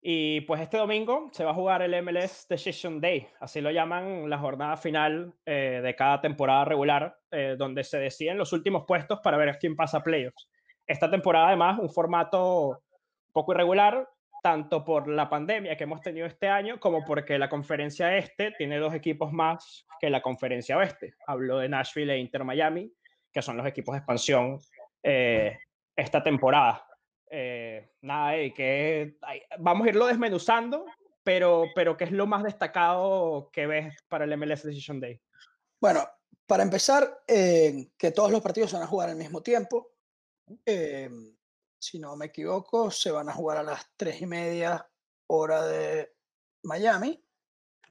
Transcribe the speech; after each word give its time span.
Y 0.00 0.42
pues 0.42 0.60
este 0.60 0.76
domingo 0.76 1.28
se 1.32 1.44
va 1.44 1.50
a 1.50 1.54
jugar 1.54 1.82
el 1.82 2.02
MLS 2.02 2.46
Decision 2.48 3.00
Day, 3.00 3.28
así 3.40 3.60
lo 3.60 3.70
llaman 3.72 4.30
la 4.30 4.38
jornada 4.38 4.76
final 4.76 5.34
eh, 5.44 5.80
de 5.82 5.94
cada 5.96 6.20
temporada 6.20 6.64
regular, 6.64 7.18
eh, 7.32 7.56
donde 7.58 7.82
se 7.82 7.98
deciden 7.98 8.38
los 8.38 8.52
últimos 8.52 8.84
puestos 8.86 9.18
para 9.22 9.36
ver 9.36 9.58
quién 9.58 9.74
pasa 9.74 9.98
a 9.98 10.02
playoffs. 10.02 10.48
Esta 10.86 11.10
temporada 11.10 11.48
además 11.48 11.80
un 11.80 11.90
formato 11.90 12.82
poco 13.32 13.52
irregular, 13.52 14.08
tanto 14.42 14.84
por 14.84 15.08
la 15.08 15.28
pandemia 15.28 15.76
que 15.76 15.84
hemos 15.84 16.00
tenido 16.00 16.26
este 16.26 16.48
año 16.48 16.78
como 16.78 17.04
porque 17.04 17.38
la 17.38 17.48
conferencia 17.48 18.16
este 18.16 18.52
tiene 18.52 18.78
dos 18.78 18.94
equipos 18.94 19.32
más 19.32 19.84
que 20.00 20.10
la 20.10 20.22
conferencia 20.22 20.78
oeste. 20.78 21.14
Hablo 21.26 21.58
de 21.58 21.68
Nashville 21.68 22.14
e 22.14 22.18
Inter 22.18 22.44
Miami, 22.44 22.92
que 23.32 23.42
son 23.42 23.56
los 23.56 23.66
equipos 23.66 23.94
de 23.94 23.98
expansión 23.98 24.58
eh, 25.02 25.58
esta 25.96 26.22
temporada. 26.22 26.87
Eh, 27.30 27.90
nada, 28.02 28.32
que 28.54 29.18
vamos 29.58 29.86
a 29.86 29.90
irlo 29.90 30.06
desmenuzando, 30.06 30.86
pero, 31.22 31.64
pero 31.74 31.96
¿qué 31.96 32.04
es 32.04 32.12
lo 32.12 32.26
más 32.26 32.42
destacado 32.42 33.50
que 33.52 33.66
ves 33.66 33.94
para 34.08 34.24
el 34.24 34.36
MLS 34.36 34.62
Decision 34.62 35.00
Day? 35.00 35.20
Bueno, 35.80 36.08
para 36.46 36.62
empezar, 36.62 37.22
eh, 37.26 37.90
que 37.98 38.10
todos 38.10 38.30
los 38.30 38.40
partidos 38.40 38.70
se 38.70 38.76
van 38.76 38.84
a 38.84 38.88
jugar 38.88 39.10
al 39.10 39.16
mismo 39.16 39.42
tiempo. 39.42 39.92
Eh, 40.64 41.10
si 41.78 41.98
no 41.98 42.16
me 42.16 42.26
equivoco, 42.26 42.90
se 42.90 43.10
van 43.10 43.28
a 43.28 43.34
jugar 43.34 43.58
a 43.58 43.62
las 43.62 43.86
tres 43.96 44.20
y 44.22 44.26
media 44.26 44.88
hora 45.26 45.66
de 45.66 46.14
Miami. 46.62 47.22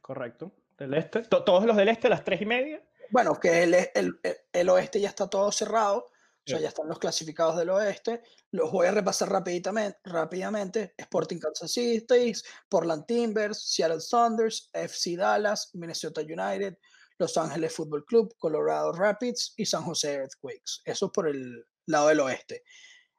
Correcto. 0.02 0.52
Del 0.78 0.94
este. 0.96 1.22
Todos 1.22 1.66
los 1.66 1.78
del 1.78 1.90
este 1.90 2.08
a 2.08 2.10
las 2.10 2.24
tres 2.24 2.42
y 2.42 2.46
media. 2.46 2.84
Bueno, 3.12 3.40
que 3.40 3.64
el, 3.64 3.74
el, 3.74 4.20
el, 4.52 4.70
oeste 4.70 5.00
ya 5.00 5.10
está 5.10 5.30
todo 5.30 5.52
cerrado. 5.52 6.08
O 6.48 6.50
sea, 6.50 6.60
ya 6.62 6.70
están 6.70 6.88
los 6.88 6.98
clasificados 6.98 7.58
del 7.58 7.70
oeste. 7.70 8.24
Los 8.52 8.72
voy 8.72 8.88
a 8.88 8.92
repasar 8.92 9.30
rápidamente. 9.30 10.00
rápidamente. 10.06 10.94
Sporting 10.98 11.40
Kansas 11.40 11.74
City, 11.74 12.32
Portland 12.70 13.06
Timbers, 13.06 13.70
Seattle 13.70 14.00
Saunders, 14.00 14.70
FC 14.72 15.18
Dallas, 15.18 15.72
Minnesota 15.74 16.22
United, 16.22 16.78
Los 17.18 17.36
Ángeles 17.36 17.74
Football 17.74 18.06
Club, 18.06 18.34
Colorado 18.38 18.94
Rapids 18.94 19.54
y 19.58 19.66
San 19.66 19.84
Jose 19.84 20.14
Earthquakes. 20.14 20.80
Eso 20.86 21.12
por 21.12 21.28
el 21.28 21.66
lado 21.86 22.08
del 22.08 22.22
oeste. 22.22 22.64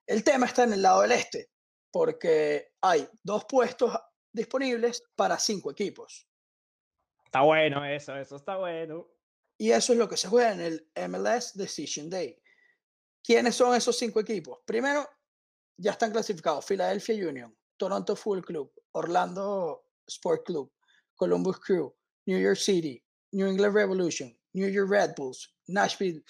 El 0.06 0.24
tema 0.24 0.46
está 0.46 0.64
en 0.64 0.72
el 0.72 0.80
lado 0.80 1.02
del 1.02 1.12
este, 1.12 1.50
porque 1.92 2.72
hay 2.80 3.06
dos 3.22 3.44
puestos 3.44 3.92
disponibles 4.32 5.02
para 5.14 5.38
cinco 5.38 5.70
equipos. 5.70 6.26
Está 7.26 7.42
bueno 7.42 7.84
eso, 7.84 8.16
eso 8.16 8.36
está 8.36 8.56
bueno. 8.56 9.06
Y 9.58 9.72
eso 9.72 9.92
es 9.92 9.98
lo 9.98 10.08
que 10.08 10.16
se 10.16 10.28
juega 10.28 10.52
en 10.52 10.60
el 10.60 10.88
MLS 11.10 11.52
Decision 11.58 12.08
Day. 12.08 12.40
¿Quiénes 13.22 13.54
son 13.54 13.74
esos 13.74 13.96
cinco 13.96 14.20
equipos? 14.20 14.58
Primero, 14.64 15.08
ya 15.76 15.92
están 15.92 16.10
clasificados 16.10 16.64
Philadelphia 16.64 17.28
Union, 17.28 17.56
Toronto 17.76 18.16
Full 18.16 18.40
Club, 18.40 18.72
Orlando 18.92 19.84
Sport 20.06 20.46
Club, 20.46 20.72
Columbus 21.14 21.58
Crew, 21.60 21.94
New 22.26 22.38
York 22.38 22.56
City, 22.56 23.02
New 23.32 23.46
England 23.46 23.74
Revolution, 23.74 24.36
New 24.54 24.68
York 24.68 24.90
Red 24.90 25.14
Bulls, 25.16 25.54
Nashville, 25.68 26.22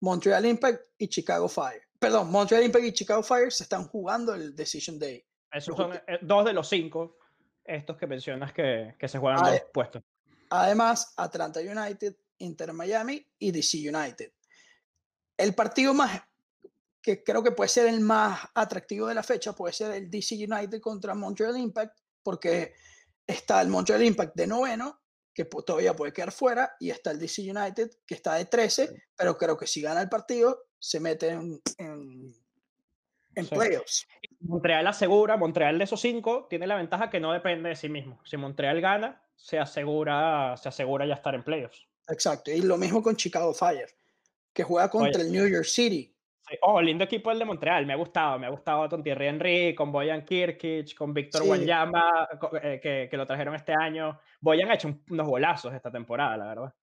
Montreal 0.00 0.44
Impact 0.44 0.82
y 0.98 1.08
Chicago 1.08 1.48
Fire. 1.48 1.82
Perdón, 1.98 2.30
Montreal 2.30 2.64
Impact 2.64 2.84
y 2.84 2.92
Chicago 2.92 3.22
Fire 3.22 3.50
se 3.50 3.64
están 3.64 3.88
jugando 3.88 4.34
el 4.34 4.54
Decision 4.54 4.98
Day. 4.98 5.24
Esos 5.50 5.76
son 5.76 5.94
eh, 5.94 6.18
dos 6.22 6.44
de 6.44 6.52
los 6.52 6.68
cinco, 6.68 7.18
estos 7.64 7.96
que 7.96 8.06
mencionas 8.06 8.52
que, 8.52 8.94
que 8.98 9.08
se 9.08 9.18
juegan 9.18 9.42
los 9.42 9.62
puestos. 9.72 10.02
Además, 10.50 11.12
Atlanta 11.16 11.60
United, 11.60 12.14
Inter 12.38 12.72
Miami 12.72 13.26
y 13.38 13.50
DC 13.50 13.78
United. 13.78 14.32
El 15.36 15.54
partido 15.54 15.94
más 15.94 16.22
que 17.06 17.22
creo 17.22 17.40
que 17.40 17.52
puede 17.52 17.68
ser 17.68 17.86
el 17.86 18.00
más 18.00 18.48
atractivo 18.52 19.06
de 19.06 19.14
la 19.14 19.22
fecha 19.22 19.52
puede 19.52 19.72
ser 19.72 19.92
el 19.92 20.10
DC 20.10 20.34
United 20.34 20.80
contra 20.80 21.14
Montreal 21.14 21.56
Impact, 21.56 22.00
porque 22.20 22.74
está 23.24 23.62
el 23.62 23.68
Montreal 23.68 24.02
Impact 24.02 24.34
de 24.34 24.48
noveno, 24.48 25.02
que 25.32 25.44
todavía 25.44 25.94
puede 25.94 26.12
quedar 26.12 26.32
fuera, 26.32 26.74
y 26.80 26.90
está 26.90 27.12
el 27.12 27.20
DC 27.20 27.42
United, 27.42 27.92
que 28.04 28.16
está 28.16 28.34
de 28.34 28.46
13, 28.46 28.90
pero 29.16 29.38
creo 29.38 29.56
que 29.56 29.68
si 29.68 29.82
gana 29.82 30.02
el 30.02 30.08
partido, 30.08 30.64
se 30.80 30.98
mete 30.98 31.28
en, 31.28 31.62
en, 31.78 33.46
playoffs. 33.50 34.08
Montreal 34.40 34.88
asegura, 34.88 35.36
Montreal 35.36 35.78
de 35.78 35.84
esos 35.84 36.00
cinco 36.00 36.48
tiene 36.50 36.66
la 36.66 36.74
ventaja 36.74 37.08
que 37.08 37.20
no 37.20 37.32
depende 37.32 37.68
de 37.68 37.76
sí 37.76 37.88
mismo. 37.88 38.18
Si 38.24 38.36
Montreal 38.36 38.80
gana, 38.80 39.22
se 39.36 39.60
asegura, 39.60 40.56
se 40.56 40.70
asegura 40.70 41.06
ya 41.06 41.14
estar 41.14 41.36
en 41.36 41.44
playoffs. 41.44 41.86
Exacto, 42.08 42.50
y 42.50 42.62
lo 42.62 42.76
mismo 42.76 43.00
con 43.00 43.14
Chicago 43.14 43.54
Fire 43.54 43.94
que 44.56 44.64
juega 44.64 44.88
contra 44.88 45.20
el 45.20 45.30
New 45.30 45.46
York 45.46 45.66
City. 45.66 46.10
Oh, 46.62 46.80
lindo 46.80 47.04
equipo 47.04 47.30
el 47.30 47.38
de 47.38 47.44
Montreal, 47.44 47.84
me 47.84 47.92
ha 47.92 47.96
gustado, 47.96 48.38
me 48.38 48.46
ha 48.46 48.50
gustado 48.50 48.88
con 48.88 49.02
Thierry 49.02 49.26
Henry, 49.26 49.74
con 49.74 49.92
Boyan 49.92 50.24
Kirkic, 50.24 50.96
con 50.96 51.12
Víctor 51.12 51.42
sí. 51.42 51.66
Eh, 52.62 52.80
que, 52.82 53.08
que, 53.10 53.16
lo 53.16 53.26
trajeron 53.26 53.54
este 53.54 53.74
año. 53.74 54.18
Boyan 54.40 54.70
ha 54.70 54.74
hecho 54.74 54.98
unos 55.10 55.26
golazos 55.26 55.74
esta 55.74 55.90
temporada, 55.90 56.38
la 56.38 56.46
verdad. 56.46 56.74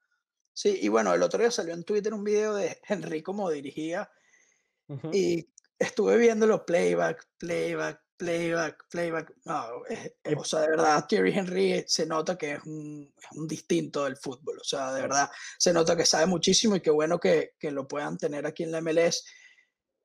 Sí, 0.53 0.77
y 0.83 0.87
bueno, 0.87 1.13
el 1.15 1.23
otro 1.23 1.39
día 1.39 1.49
salió 1.49 1.73
en 1.73 1.83
Twitter 1.83 2.13
un 2.13 2.23
video 2.23 2.53
de 2.53 2.77
Henry 2.87 3.23
como 3.23 3.49
dirigía 3.49 4.07
y 5.11 5.49
estuve 5.79 6.17
viéndolo 6.17 6.63
playback, 6.63 7.27
playback, 7.39 8.02
playback, 8.17 8.85
playback. 8.89 9.33
No, 9.45 9.65
o 10.37 10.45
sea, 10.45 10.61
de 10.61 10.69
verdad, 10.69 11.05
Thierry 11.07 11.33
Henry 11.33 11.83
se 11.87 12.05
nota 12.05 12.37
que 12.37 12.53
es 12.53 12.63
un, 12.65 13.13
un, 13.31 13.47
distinto 13.47 14.05
del 14.05 14.17
fútbol. 14.17 14.59
O 14.59 14.63
sea, 14.63 14.93
de 14.93 15.01
verdad, 15.01 15.29
se 15.57 15.73
nota 15.73 15.95
que 15.95 16.05
sabe 16.05 16.25
muchísimo 16.25 16.75
y 16.75 16.81
qué 16.81 16.91
bueno 16.91 17.19
que, 17.19 17.53
que, 17.59 17.71
lo 17.71 17.87
puedan 17.87 18.17
tener 18.17 18.45
aquí 18.45 18.63
en 18.63 18.71
la 18.71 18.81
MLS 18.81 19.25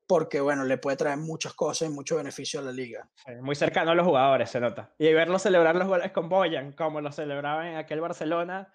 porque, 0.09 0.41
bueno, 0.41 0.65
le 0.65 0.79
puede 0.79 0.97
traer 0.97 1.19
muchas 1.19 1.53
cosas 1.53 1.89
y 1.89 1.93
mucho 1.93 2.17
beneficio 2.17 2.61
a 2.61 2.63
la 2.63 2.73
liga. 2.73 3.11
muy 3.43 3.55
cercano 3.55 3.91
a 3.91 3.95
los 3.95 4.07
jugadores, 4.07 4.49
se 4.51 4.59
nota. 4.59 4.95
Y 4.99 5.13
verlo 5.13 5.39
celebrar 5.39 5.77
los 5.77 5.87
goles 5.87 6.13
con 6.13 6.31
Boyan, 6.31 6.73
como 6.73 7.03
lo 7.03 7.13
celebraba 7.13 7.69
en 7.69 7.77
aquel 7.77 8.01
Barcelona, 8.01 8.73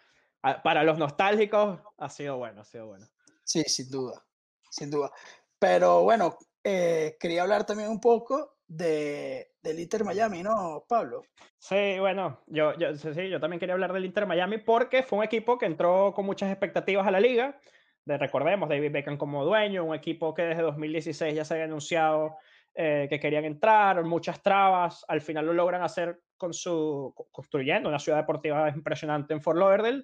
para 0.64 0.84
los 0.84 1.00
nostálgicos, 1.00 1.80
ha 1.98 2.10
sido 2.10 2.38
bueno, 2.38 2.62
ha 2.62 2.66
sido 2.66 2.86
bueno. 2.86 3.08
Sí, 3.44 3.64
sin 3.64 3.90
duda, 3.90 4.24
sin 4.70 4.92
duda. 4.92 5.12
Pero 5.58 6.04
bueno, 6.04 6.38
eh, 6.64 7.18
quería 7.20 7.42
hablar 7.42 7.66
también 7.66 7.90
un 7.90 8.00
poco 8.00 8.58
de, 8.76 9.52
del 9.62 9.80
Inter 9.80 10.04
Miami, 10.04 10.42
¿no, 10.44 10.84
Pablo? 10.88 11.24
Sí, 11.60 12.00
bueno, 12.00 12.42
yo, 12.48 12.78
yo, 12.78 12.96
sí, 12.96 13.30
yo 13.30 13.40
también 13.40 13.60
quería 13.60 13.74
hablar 13.74 13.94
del 13.94 14.06
Inter 14.06 14.26
Miami 14.26 14.58
porque 14.58 15.04
fue 15.04 15.20
un 15.20 15.26
equipo 15.26 15.58
que 15.58 15.66
entró 15.66 16.14
con 16.14 16.26
muchas 16.26 16.50
expectativas 16.50 17.06
a 17.08 17.12
la 17.12 17.20
liga. 17.20 17.58
De, 18.06 18.18
recordemos, 18.18 18.68
David 18.68 18.92
Beckham 18.92 19.18
como 19.18 19.46
dueño, 19.46 19.84
un 19.84 19.96
equipo 19.96 20.34
que 20.34 20.44
desde 20.44 20.64
2016 20.64 21.36
ya 21.36 21.46
se 21.46 21.54
había 21.54 21.66
anunciado 21.66 22.36
eh, 22.74 23.08
que 23.10 23.20
querían 23.20 23.46
entrar, 23.46 24.04
muchas 24.04 24.42
trabas, 24.42 25.06
al 25.08 25.22
final 25.22 25.46
lo 25.46 25.54
logran 25.54 25.84
hacer 25.84 26.20
con 26.36 26.54
su, 26.54 27.14
construyendo 27.32 27.88
una 27.88 28.00
ciudad 28.00 28.18
deportiva 28.18 28.68
impresionante 28.70 29.34
en 29.34 29.42
Fort 29.42 29.60
Lauderdale, 29.60 30.04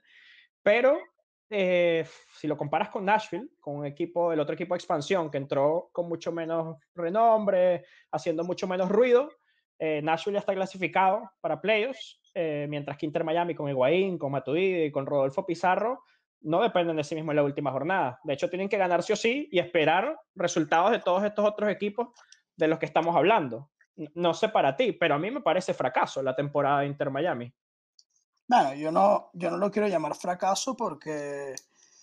pero 0.61 0.97
eh, 1.49 2.05
si 2.37 2.47
lo 2.47 2.55
comparas 2.55 2.89
con 2.89 3.05
Nashville, 3.05 3.49
con 3.59 3.77
un 3.77 3.85
equipo, 3.85 4.31
el 4.31 4.39
otro 4.39 4.53
equipo 4.53 4.73
de 4.73 4.77
expansión 4.77 5.31
que 5.31 5.37
entró 5.37 5.89
con 5.91 6.07
mucho 6.07 6.31
menos 6.31 6.77
renombre, 6.93 7.85
haciendo 8.11 8.43
mucho 8.43 8.67
menos 8.67 8.89
ruido, 8.89 9.29
eh, 9.79 10.01
Nashville 10.03 10.35
ya 10.35 10.39
está 10.39 10.53
clasificado 10.53 11.31
para 11.41 11.61
playoffs, 11.61 12.19
eh, 12.33 12.67
mientras 12.69 12.97
que 12.97 13.05
Inter 13.05 13.23
Miami 13.23 13.55
con 13.55 13.69
Higuaín, 13.69 14.17
con 14.17 14.31
Matuidi 14.31 14.83
y 14.83 14.91
con 14.91 15.05
Rodolfo 15.05 15.45
Pizarro 15.45 16.03
no 16.41 16.61
dependen 16.61 16.95
de 16.95 17.03
sí 17.03 17.15
mismos 17.15 17.33
en 17.33 17.37
la 17.37 17.43
última 17.43 17.71
jornada. 17.71 18.19
De 18.23 18.33
hecho, 18.33 18.49
tienen 18.49 18.69
que 18.69 18.77
ganar 18.77 19.03
sí 19.03 19.13
o 19.13 19.15
sí 19.15 19.49
y 19.51 19.59
esperar 19.59 20.17
resultados 20.35 20.91
de 20.91 20.99
todos 20.99 21.23
estos 21.23 21.45
otros 21.45 21.69
equipos 21.69 22.09
de 22.55 22.67
los 22.67 22.79
que 22.79 22.85
estamos 22.85 23.15
hablando. 23.15 23.69
No 24.13 24.33
sé 24.33 24.49
para 24.49 24.75
ti, 24.75 24.93
pero 24.93 25.15
a 25.15 25.19
mí 25.19 25.31
me 25.31 25.41
parece 25.41 25.73
fracaso 25.73 26.21
la 26.23 26.35
temporada 26.35 26.81
de 26.81 26.87
Inter 26.87 27.09
Miami. 27.09 27.53
Bueno, 28.49 28.73
yo 28.73 28.91
no, 28.91 29.29
yo 29.33 29.51
no 29.51 29.57
lo 29.57 29.71
quiero 29.71 29.87
llamar 29.87 30.15
fracaso 30.15 30.75
porque... 30.75 31.55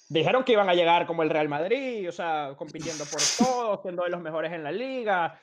Dijeron 0.09 0.45
que 0.45 0.53
iban 0.53 0.69
a 0.69 0.75
llegar 0.75 1.05
como 1.05 1.25
el 1.25 1.31
Real 1.31 1.49
Madrid, 1.49 2.09
o 2.09 2.13
sea, 2.13 2.55
compitiendo 2.57 3.05
por 3.07 3.21
todo, 3.37 3.83
siendo 3.83 4.05
de 4.05 4.11
los 4.11 4.21
mejores 4.21 4.53
en 4.53 4.63
la 4.63 4.71
liga. 4.71 5.41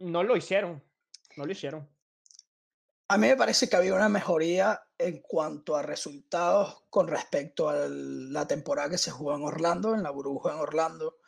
No 0.00 0.24
lo 0.24 0.36
hicieron, 0.36 0.82
no 1.36 1.46
lo 1.46 1.52
hicieron. 1.52 1.88
A 3.06 3.16
mí 3.16 3.28
me 3.28 3.36
parece 3.36 3.68
que 3.68 3.76
había 3.76 3.94
una 3.94 4.08
mejoría 4.08 4.82
en 4.98 5.20
cuanto 5.20 5.76
a 5.76 5.82
resultados 5.82 6.82
con 6.90 7.06
respecto 7.06 7.68
a 7.68 7.86
la 7.88 8.48
temporada 8.48 8.90
que 8.90 8.98
se 8.98 9.12
jugó 9.12 9.36
en 9.36 9.44
Orlando, 9.44 9.94
en 9.94 10.02
la 10.02 10.10
burbuja 10.10 10.54
en 10.54 10.58
Orlando. 10.58 11.18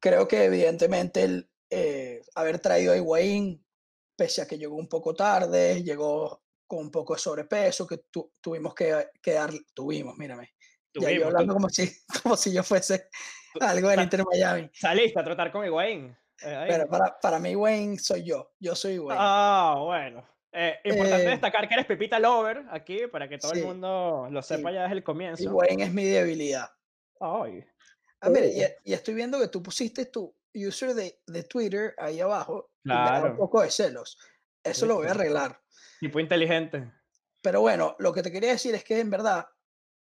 Creo 0.00 0.26
que 0.26 0.46
evidentemente 0.46 1.22
el 1.22 1.48
eh, 1.70 2.22
haber 2.34 2.58
traído 2.58 2.92
a 2.92 2.96
Higuaín, 2.96 3.64
pese 4.16 4.42
a 4.42 4.48
que 4.48 4.58
llegó 4.58 4.74
un 4.74 4.88
poco 4.88 5.14
tarde, 5.14 5.84
llegó 5.84 6.42
con 6.68 6.80
un 6.80 6.90
poco 6.90 7.14
de 7.14 7.20
sobrepeso, 7.20 7.86
que 7.86 8.04
tuvimos 8.40 8.74
que, 8.74 9.08
dar, 9.24 9.50
tuvimos, 9.74 10.16
mírame. 10.16 10.54
ya 10.94 11.10
yo 11.10 11.26
hablando 11.26 11.54
como 11.54 11.68
si, 11.68 11.90
como 12.22 12.36
si 12.36 12.52
yo 12.52 12.62
fuese 12.62 13.08
algo 13.60 13.88
del 13.88 14.02
Inter 14.02 14.24
Miami. 14.24 14.70
Saliste 14.72 15.18
a 15.18 15.24
tratar 15.24 15.50
con 15.50 15.64
Higuaín. 15.64 16.16
Eh, 16.42 16.66
Pero 16.68 16.86
para, 16.86 17.18
para 17.18 17.38
mí, 17.40 17.56
Wayne 17.56 17.98
soy 17.98 18.22
yo. 18.22 18.52
Yo 18.60 18.76
soy 18.76 18.98
Wayne. 18.98 19.20
Ah, 19.20 19.76
bueno. 19.80 20.24
Eh, 20.52 20.76
importante 20.84 21.24
eh, 21.24 21.30
destacar 21.30 21.68
que 21.68 21.74
eres 21.74 21.86
Pepita 21.86 22.18
Lover 22.18 22.64
aquí, 22.70 23.06
para 23.10 23.28
que 23.28 23.38
todo 23.38 23.52
el 23.52 23.64
mundo 23.64 24.28
lo 24.30 24.42
sepa 24.42 24.70
ya 24.70 24.82
desde 24.82 24.96
el 24.96 25.04
comienzo. 25.04 25.42
Y 25.42 25.46
Wayne 25.48 25.84
es 25.84 25.92
mi 25.92 26.04
debilidad. 26.04 26.70
Ay. 27.20 27.64
Ah, 28.20 28.30
mire, 28.30 28.46
oh. 28.48 28.80
y, 28.84 28.92
estoy 28.92 29.14
viendo 29.14 29.40
que 29.40 29.48
tú 29.48 29.62
pusiste 29.62 30.06
tu 30.06 30.34
user 30.54 30.94
de, 30.94 31.20
de 31.26 31.42
Twitter 31.44 31.94
ahí 31.98 32.20
abajo. 32.20 32.70
Claro. 32.82 33.32
un 33.32 33.36
poco 33.36 33.62
de 33.62 33.70
celos. 33.70 34.18
Eso 34.62 34.86
lo 34.86 34.96
voy 34.96 35.08
a 35.08 35.10
arreglar. 35.10 35.60
Tipo 36.00 36.20
inteligente. 36.20 36.92
Pero 37.42 37.60
bueno, 37.60 37.96
lo 37.98 38.12
que 38.12 38.22
te 38.22 38.32
quería 38.32 38.50
decir 38.50 38.74
es 38.74 38.84
que 38.84 39.00
en 39.00 39.10
verdad 39.10 39.46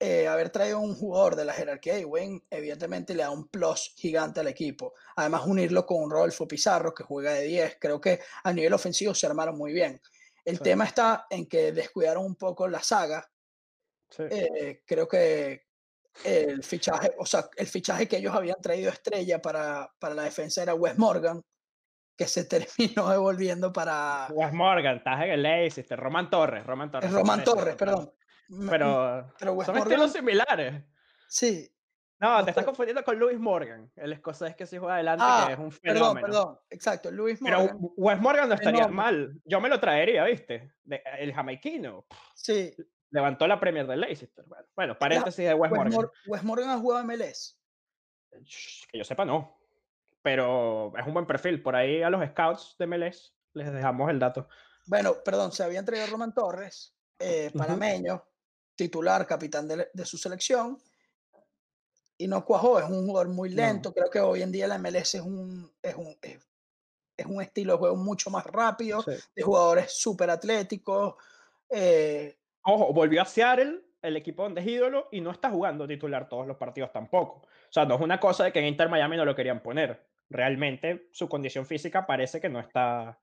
eh, 0.01 0.27
haber 0.27 0.49
traído 0.49 0.79
un 0.79 0.95
jugador 0.95 1.35
de 1.35 1.43
la 1.43 1.53
jerarquía 1.53 1.95
de 1.95 2.05
Wayne, 2.05 2.41
evidentemente 2.49 3.13
le 3.13 3.23
da 3.23 3.31
un 3.31 3.49
plus 3.49 3.93
gigante 3.97 4.39
al 4.39 4.47
equipo. 4.47 4.93
Además, 5.17 5.45
unirlo 5.45 5.85
con 5.85 6.03
un 6.03 6.09
Rodolfo 6.09 6.47
Pizarro, 6.47 6.93
que 6.93 7.03
juega 7.03 7.33
de 7.33 7.43
10, 7.43 7.77
creo 7.81 7.99
que 7.99 8.21
a 8.43 8.53
nivel 8.53 8.73
ofensivo 8.73 9.13
se 9.13 9.27
armaron 9.27 9.57
muy 9.57 9.73
bien. 9.73 10.01
El 10.45 10.61
tema 10.61 10.85
está 10.85 11.27
en 11.29 11.47
que 11.47 11.73
descuidaron 11.73 12.25
un 12.25 12.35
poco 12.35 12.67
la 12.67 12.81
saga. 12.81 13.29
Eh, 14.17 14.81
creo 14.85 15.07
que 15.07 15.67
el 16.23 16.63
fichaje, 16.63 17.13
o 17.17 17.25
sea, 17.25 17.49
el 17.57 17.67
fichaje 17.67 18.07
que 18.07 18.17
ellos 18.17 18.33
habían 18.33 18.59
traído 18.61 18.89
estrella 18.91 19.41
para, 19.41 19.93
para 19.99 20.15
la 20.15 20.23
defensa 20.23 20.63
era 20.63 20.73
Wes 20.73 20.97
Morgan, 20.97 21.43
que 22.19 22.27
se 22.27 22.43
terminó 22.77 23.09
devolviendo 23.09 23.71
para. 23.71 24.27
Wes 24.31 24.51
Morgan, 24.51 24.97
estás 24.97 25.23
en 25.23 25.31
el 25.31 25.41
Leicester, 25.41 25.97
Roman 25.97 26.29
Torres, 26.29 26.65
Roman 26.65 26.91
Torres. 26.91 27.11
Roman 27.13 27.43
Torres, 27.45 27.75
perdón. 27.77 28.11
Pero, 28.69 29.33
son 29.39 29.77
estilos 29.77 30.11
similares. 30.11 30.83
Sí. 31.29 31.71
No, 32.19 32.43
te 32.43 32.49
estás 32.49 32.65
confundiendo 32.65 33.01
con 33.05 33.17
Luis 33.17 33.39
Morgan, 33.39 33.89
el 33.95 34.11
escocés 34.11 34.53
que 34.53 34.65
se 34.65 34.77
juega 34.77 34.95
adelante, 34.95 35.23
que 35.23 35.31
ah, 35.31 35.47
es 35.53 35.59
un 35.59 35.71
fenómeno. 35.71 36.13
Perdón, 36.13 36.21
perdón, 36.21 36.59
exacto, 36.69 37.09
Luis 37.11 37.41
Morgan. 37.41 37.67
Pero 37.67 37.93
Wes 37.95 38.19
Morgan 38.19 38.49
no 38.49 38.55
estaría 38.55 38.87
mal. 38.89 39.39
Yo 39.45 39.61
me 39.61 39.69
lo 39.69 39.79
traería, 39.79 40.25
¿viste? 40.25 40.73
el 41.19 41.33
jamaiquino. 41.33 42.05
Sí. 42.35 42.75
Levantó 43.11 43.47
la 43.47 43.57
Premier 43.57 43.87
del 43.87 44.01
Leicester. 44.01 44.43
Bueno, 44.75 44.99
paréntesis 44.99 45.45
de 45.45 45.53
Wes, 45.53 45.71
Morgan. 45.71 46.09
Wes 46.27 46.43
Morgan 46.43 46.69
ha 46.71 46.77
jugado 46.77 47.05
MLS. 47.05 47.57
Que 48.91 48.97
yo 48.97 49.05
sepa, 49.05 49.23
no. 49.23 49.58
Pero 50.21 50.93
es 50.97 51.05
un 51.07 51.13
buen 51.13 51.25
perfil. 51.25 51.61
Por 51.61 51.75
ahí 51.75 52.01
a 52.03 52.09
los 52.09 52.25
scouts 52.29 52.75
de 52.77 52.87
MLS 52.87 53.33
les 53.53 53.71
dejamos 53.73 54.09
el 54.09 54.19
dato. 54.19 54.47
Bueno, 54.85 55.15
perdón, 55.23 55.51
se 55.51 55.63
había 55.63 55.79
entregado 55.79 56.11
Roman 56.11 56.33
Torres, 56.33 56.95
eh, 57.19 57.51
panameño, 57.55 58.23
titular, 58.75 59.27
capitán 59.27 59.67
de, 59.67 60.05
su 60.05 60.17
selección, 60.17 60.81
y 62.17 62.27
no 62.27 62.43
cuajó, 62.43 62.79
es 62.79 62.85
un 62.89 63.05
jugador 63.05 63.29
muy 63.29 63.49
lento, 63.49 63.93
creo 63.93 64.09
que 64.09 64.19
hoy 64.19 64.41
en 64.41 64.51
día 64.51 64.67
la 64.67 64.77
MLS 64.77 65.15
es 65.15 65.21
un, 65.21 65.71
es 65.81 65.95
un, 65.95 66.17
es, 67.15 67.25
un 67.25 67.41
estilo 67.41 67.73
de 67.73 67.79
juego 67.79 67.95
mucho 67.97 68.29
más 68.29 68.45
rápido, 68.45 69.03
de 69.35 69.43
jugadores 69.43 69.93
súper 69.93 70.29
atléticos. 70.29 71.15
Eh, 71.69 72.37
Ojo, 72.63 72.91
volvió 72.91 73.21
a 73.21 73.25
Seattle, 73.25 73.81
el 74.01 74.17
equipo 74.17 74.43
donde 74.43 74.61
es 74.61 74.67
ídolo, 74.67 75.07
y 75.11 75.21
no 75.21 75.31
está 75.31 75.49
jugando 75.49 75.87
titular 75.87 76.29
todos 76.29 76.47
los 76.47 76.57
partidos 76.57 76.91
tampoco. 76.91 77.41
O 77.43 77.71
sea, 77.71 77.85
no 77.85 77.95
es 77.95 78.01
una 78.01 78.19
cosa 78.19 78.45
de 78.45 78.51
que 78.51 78.59
en 78.59 78.65
Inter 78.65 78.89
Miami 78.89 79.17
no 79.17 79.25
lo 79.25 79.35
querían 79.35 79.61
poner. 79.61 80.07
Realmente 80.29 81.09
su 81.11 81.27
condición 81.27 81.65
física 81.65 82.05
parece 82.05 82.39
que 82.39 82.49
no 82.49 82.59
está 82.59 83.19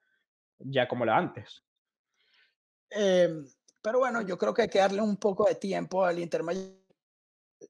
ya 0.58 0.88
como 0.88 1.05
la 1.05 1.17
antes. 1.17 1.62
Eh, 2.90 3.28
pero 3.82 4.00
bueno, 4.00 4.23
yo 4.23 4.37
creo 4.37 4.52
que 4.52 4.62
hay 4.62 4.69
que 4.69 4.78
darle 4.78 5.00
un 5.00 5.17
poco 5.17 5.46
de 5.46 5.55
tiempo 5.55 6.05
al 6.05 6.19
Inter 6.19 6.43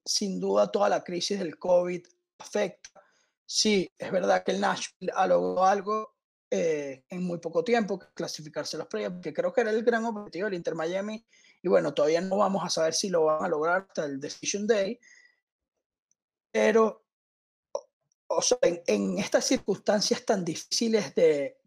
Sin 0.04 0.40
duda, 0.40 0.70
toda 0.70 0.88
la 0.88 1.04
crisis 1.04 1.38
del 1.38 1.58
COVID 1.58 2.06
afecta. 2.38 2.90
Sí, 3.44 3.90
es 3.96 4.10
verdad 4.10 4.42
que 4.42 4.52
el 4.52 4.60
Nashville 4.60 5.12
logrado 5.28 5.64
algo 5.64 6.16
eh, 6.50 7.04
en 7.08 7.24
muy 7.24 7.38
poco 7.38 7.62
tiempo, 7.62 7.98
clasificarse 8.14 8.78
los 8.78 8.86
playoffs, 8.86 9.20
que 9.20 9.32
creo 9.32 9.52
que 9.52 9.60
era 9.60 9.70
el 9.70 9.84
gran 9.84 10.04
objetivo 10.04 10.46
del 10.46 10.54
Inter 10.54 10.74
Miami. 10.74 11.24
Y 11.66 11.68
bueno, 11.68 11.92
todavía 11.92 12.20
no 12.20 12.36
vamos 12.36 12.64
a 12.64 12.70
saber 12.70 12.94
si 12.94 13.08
lo 13.08 13.24
van 13.24 13.44
a 13.44 13.48
lograr 13.48 13.88
hasta 13.88 14.04
el 14.04 14.20
Decision 14.20 14.68
Day. 14.68 15.00
Pero, 16.52 17.04
o 18.28 18.40
sea, 18.40 18.58
en, 18.62 19.18
estas 19.18 19.46
circunstancias 19.46 20.24
tan 20.24 20.44
difíciles 20.44 21.12
de, 21.16 21.58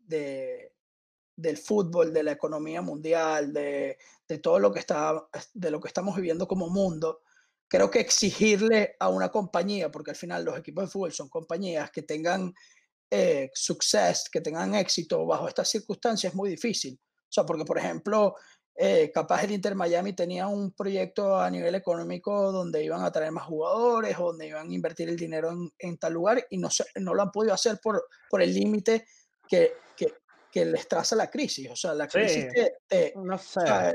del 1.35 1.57
fútbol, 1.57 2.13
de 2.13 2.23
la 2.23 2.31
economía 2.31 2.81
mundial, 2.81 3.51
de, 3.51 3.97
todo 4.41 4.57
lo 4.57 4.71
que 4.71 4.79
está, 4.79 5.27
de 5.53 5.69
lo 5.69 5.81
que 5.81 5.89
estamos 5.89 6.15
viviendo 6.15 6.47
como 6.47 6.69
mundo, 6.69 7.19
creo 7.67 7.91
que 7.91 7.99
exigirle 7.99 8.95
a 9.01 9.09
una 9.09 9.27
compañía, 9.27 9.91
porque 9.91 10.11
al 10.11 10.17
final 10.17 10.45
los 10.45 10.57
equipos 10.57 10.85
de 10.85 10.91
fútbol 10.91 11.11
son 11.11 11.27
compañías 11.27 11.91
que 11.91 12.03
tengan 12.03 12.53
eh, 13.11 13.51
success, 13.53 14.29
que 14.31 14.39
tengan 14.39 14.75
éxito 14.75 15.25
bajo 15.25 15.49
estas 15.49 15.67
circunstancias 15.67 16.31
es 16.31 16.37
muy 16.37 16.51
difícil. 16.51 16.97
O 17.03 17.31
sea, 17.31 17.45
porque 17.45 17.65
por 17.65 17.77
ejemplo, 17.77 18.35
eh, 18.81 19.11
capaz 19.13 19.43
el 19.43 19.51
Inter 19.51 19.75
Miami 19.75 20.13
tenía 20.13 20.47
un 20.47 20.71
proyecto 20.71 21.37
a 21.37 21.49
nivel 21.49 21.75
económico 21.75 22.49
donde 22.53 22.81
iban 22.81 23.03
a 23.03 23.11
traer 23.11 23.33
más 23.33 23.43
jugadores, 23.43 24.17
donde 24.17 24.47
iban 24.47 24.69
a 24.69 24.73
invertir 24.73 25.09
el 25.09 25.17
dinero 25.17 25.53
en, 25.77 25.97
tal 25.97 26.13
lugar 26.13 26.47
y 26.49 26.57
no, 26.57 26.69
no 26.95 27.13
lo 27.13 27.21
han 27.21 27.29
podido 27.29 27.53
hacer 27.53 27.81
por, 27.83 28.07
por 28.29 28.41
el 28.41 28.53
límite 28.53 29.05
que, 29.45 29.73
que, 29.97 30.13
que 30.49 30.63
les 30.63 30.87
traza 30.87 31.17
la 31.17 31.29
crisis. 31.29 31.69
O 31.69 31.75
sea, 31.75 31.93
la 31.93 32.07
crisis 32.07 32.47
que, 32.53 33.11
no 33.17 33.37
sé. 33.37 33.59
Eh, 33.67 33.93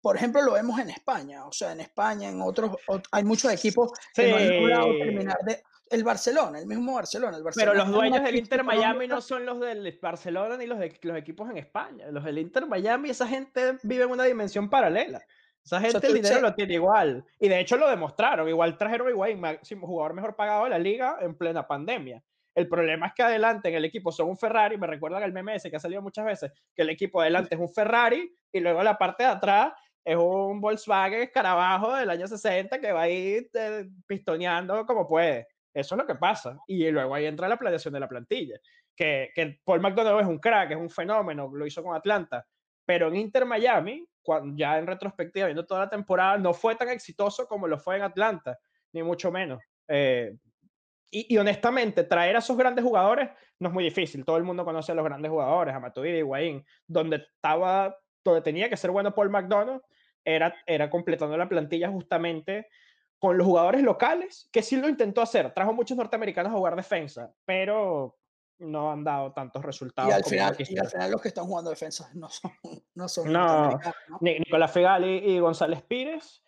por 0.00 0.16
ejemplo, 0.16 0.42
lo 0.42 0.54
vemos 0.54 0.80
en 0.80 0.90
España. 0.90 1.46
O 1.46 1.52
sea, 1.52 1.70
en 1.70 1.80
España, 1.82 2.28
en 2.28 2.42
otros, 2.42 2.72
hay 3.12 3.22
muchos 3.22 3.52
equipos 3.52 3.92
que 4.12 4.30
no 4.30 4.36
han 4.36 4.48
logrado 4.48 4.98
terminar 4.98 5.38
de. 5.46 5.62
El 5.90 6.04
Barcelona, 6.04 6.58
el 6.60 6.66
mismo 6.66 6.94
Barcelona. 6.94 7.36
El 7.36 7.42
Barcelona 7.42 7.72
Pero 7.72 7.84
los 7.84 7.94
dueños 7.94 8.22
del 8.22 8.36
Inter 8.36 8.64
Miami 8.64 9.08
no 9.08 9.20
son 9.20 9.46
los 9.46 9.60
del 9.60 9.98
Barcelona 10.00 10.56
ni 10.56 10.66
los 10.66 10.78
de 10.78 10.98
los 11.02 11.16
equipos 11.16 11.50
en 11.50 11.58
España. 11.58 12.06
Los 12.10 12.24
del 12.24 12.38
Inter 12.38 12.66
Miami, 12.66 13.10
esa 13.10 13.26
gente 13.26 13.78
vive 13.82 14.04
en 14.04 14.10
una 14.10 14.24
dimensión 14.24 14.68
paralela. 14.68 15.22
Esa 15.64 15.80
gente 15.80 16.06
el 16.06 16.14
dinero 16.14 16.40
lo 16.40 16.54
tiene 16.54 16.74
igual. 16.74 17.24
Y 17.38 17.48
de 17.48 17.60
hecho 17.60 17.76
lo 17.76 17.88
demostraron. 17.88 18.48
Igual 18.48 18.78
trajeron 18.78 19.08
a 19.08 19.10
Higuaín, 19.10 19.42
jugador 19.80 20.14
mejor 20.14 20.34
pagado 20.34 20.64
de 20.64 20.70
la 20.70 20.78
liga 20.78 21.18
en 21.20 21.36
plena 21.36 21.66
pandemia. 21.66 22.22
El 22.54 22.68
problema 22.68 23.06
es 23.06 23.12
que 23.14 23.22
adelante 23.22 23.68
en 23.68 23.76
el 23.76 23.84
equipo 23.84 24.10
son 24.10 24.30
un 24.30 24.36
Ferrari, 24.36 24.76
me 24.76 24.88
recuerdan 24.88 25.22
el 25.22 25.32
meme 25.32 25.54
ese 25.54 25.70
que 25.70 25.76
ha 25.76 25.80
salido 25.80 26.02
muchas 26.02 26.24
veces, 26.24 26.52
que 26.74 26.82
el 26.82 26.90
equipo 26.90 27.20
adelante 27.20 27.54
es 27.54 27.60
un 27.60 27.68
Ferrari 27.68 28.34
y 28.50 28.58
luego 28.58 28.82
la 28.82 28.98
parte 28.98 29.22
de 29.22 29.28
atrás 29.28 29.74
es 30.04 30.16
un 30.16 30.60
Volkswagen 30.60 31.22
escarabajo 31.22 31.94
del 31.94 32.10
año 32.10 32.26
60 32.26 32.80
que 32.80 32.90
va 32.90 33.02
a 33.02 33.08
ir 33.08 33.48
eh, 33.54 33.86
pistoneando 34.06 34.84
como 34.86 35.06
puede. 35.06 35.46
Eso 35.72 35.94
es 35.94 35.98
lo 35.98 36.06
que 36.06 36.14
pasa. 36.14 36.58
Y 36.66 36.90
luego 36.90 37.14
ahí 37.14 37.26
entra 37.26 37.48
la 37.48 37.58
planeación 37.58 37.94
de 37.94 38.00
la 38.00 38.08
plantilla. 38.08 38.58
Que, 38.94 39.30
que 39.34 39.60
Paul 39.64 39.80
McDonald 39.80 40.20
es 40.20 40.26
un 40.26 40.38
crack, 40.38 40.72
es 40.72 40.76
un 40.76 40.90
fenómeno, 40.90 41.50
lo 41.52 41.66
hizo 41.66 41.82
con 41.82 41.94
Atlanta. 41.94 42.46
Pero 42.84 43.08
en 43.08 43.16
Inter 43.16 43.44
Miami, 43.44 44.06
cuando, 44.22 44.56
ya 44.56 44.78
en 44.78 44.86
retrospectiva, 44.86 45.46
viendo 45.46 45.66
toda 45.66 45.80
la 45.80 45.90
temporada, 45.90 46.38
no 46.38 46.52
fue 46.54 46.74
tan 46.74 46.88
exitoso 46.88 47.46
como 47.46 47.68
lo 47.68 47.78
fue 47.78 47.96
en 47.96 48.02
Atlanta, 48.02 48.58
ni 48.92 49.02
mucho 49.02 49.30
menos. 49.30 49.60
Eh, 49.86 50.34
y, 51.10 51.36
honestamente, 51.38 52.04
traer 52.04 52.36
a 52.36 52.40
esos 52.40 52.56
grandes 52.56 52.84
jugadores 52.84 53.30
no 53.58 53.68
es 53.68 53.74
muy 53.74 53.84
difícil. 53.84 54.24
Todo 54.24 54.36
el 54.36 54.44
mundo 54.44 54.64
conoce 54.64 54.92
a 54.92 54.94
los 54.94 55.04
grandes 55.04 55.30
jugadores, 55.30 55.74
a 55.74 55.80
Matuidi 55.80 56.18
Higuaín. 56.18 56.64
Donde 56.86 57.16
estaba, 57.16 57.96
donde 58.22 58.42
tenía 58.42 58.68
que 58.68 58.76
ser 58.76 58.90
bueno 58.90 59.14
Paul 59.14 59.30
McDonald, 59.30 59.80
era, 60.24 60.54
era 60.66 60.90
completando 60.90 61.36
la 61.36 61.48
plantilla 61.48 61.88
justamente 61.88 62.68
con 63.18 63.36
los 63.36 63.46
jugadores 63.46 63.82
locales, 63.82 64.48
que 64.52 64.62
sí 64.62 64.76
lo 64.76 64.88
intentó 64.88 65.22
hacer. 65.22 65.52
Trajo 65.52 65.72
muchos 65.72 65.96
norteamericanos 65.96 66.52
a 66.52 66.56
jugar 66.56 66.76
defensa, 66.76 67.32
pero 67.44 68.16
no 68.58 68.90
han 68.90 69.04
dado 69.04 69.32
tantos 69.32 69.64
resultados. 69.64 70.10
Y 70.10 70.12
al, 70.12 70.24
final, 70.24 70.56
y 70.58 70.78
al 70.78 70.88
final 70.88 71.10
los 71.10 71.20
que 71.20 71.28
están 71.28 71.46
jugando 71.46 71.70
defensa 71.70 72.10
no 72.14 72.28
son, 72.28 72.52
no 72.94 73.08
son 73.08 73.32
no, 73.32 73.78
Nicolás 74.20 74.72
Fegali 74.72 75.18
y 75.18 75.38
González 75.38 75.82
Pires, 75.82 76.42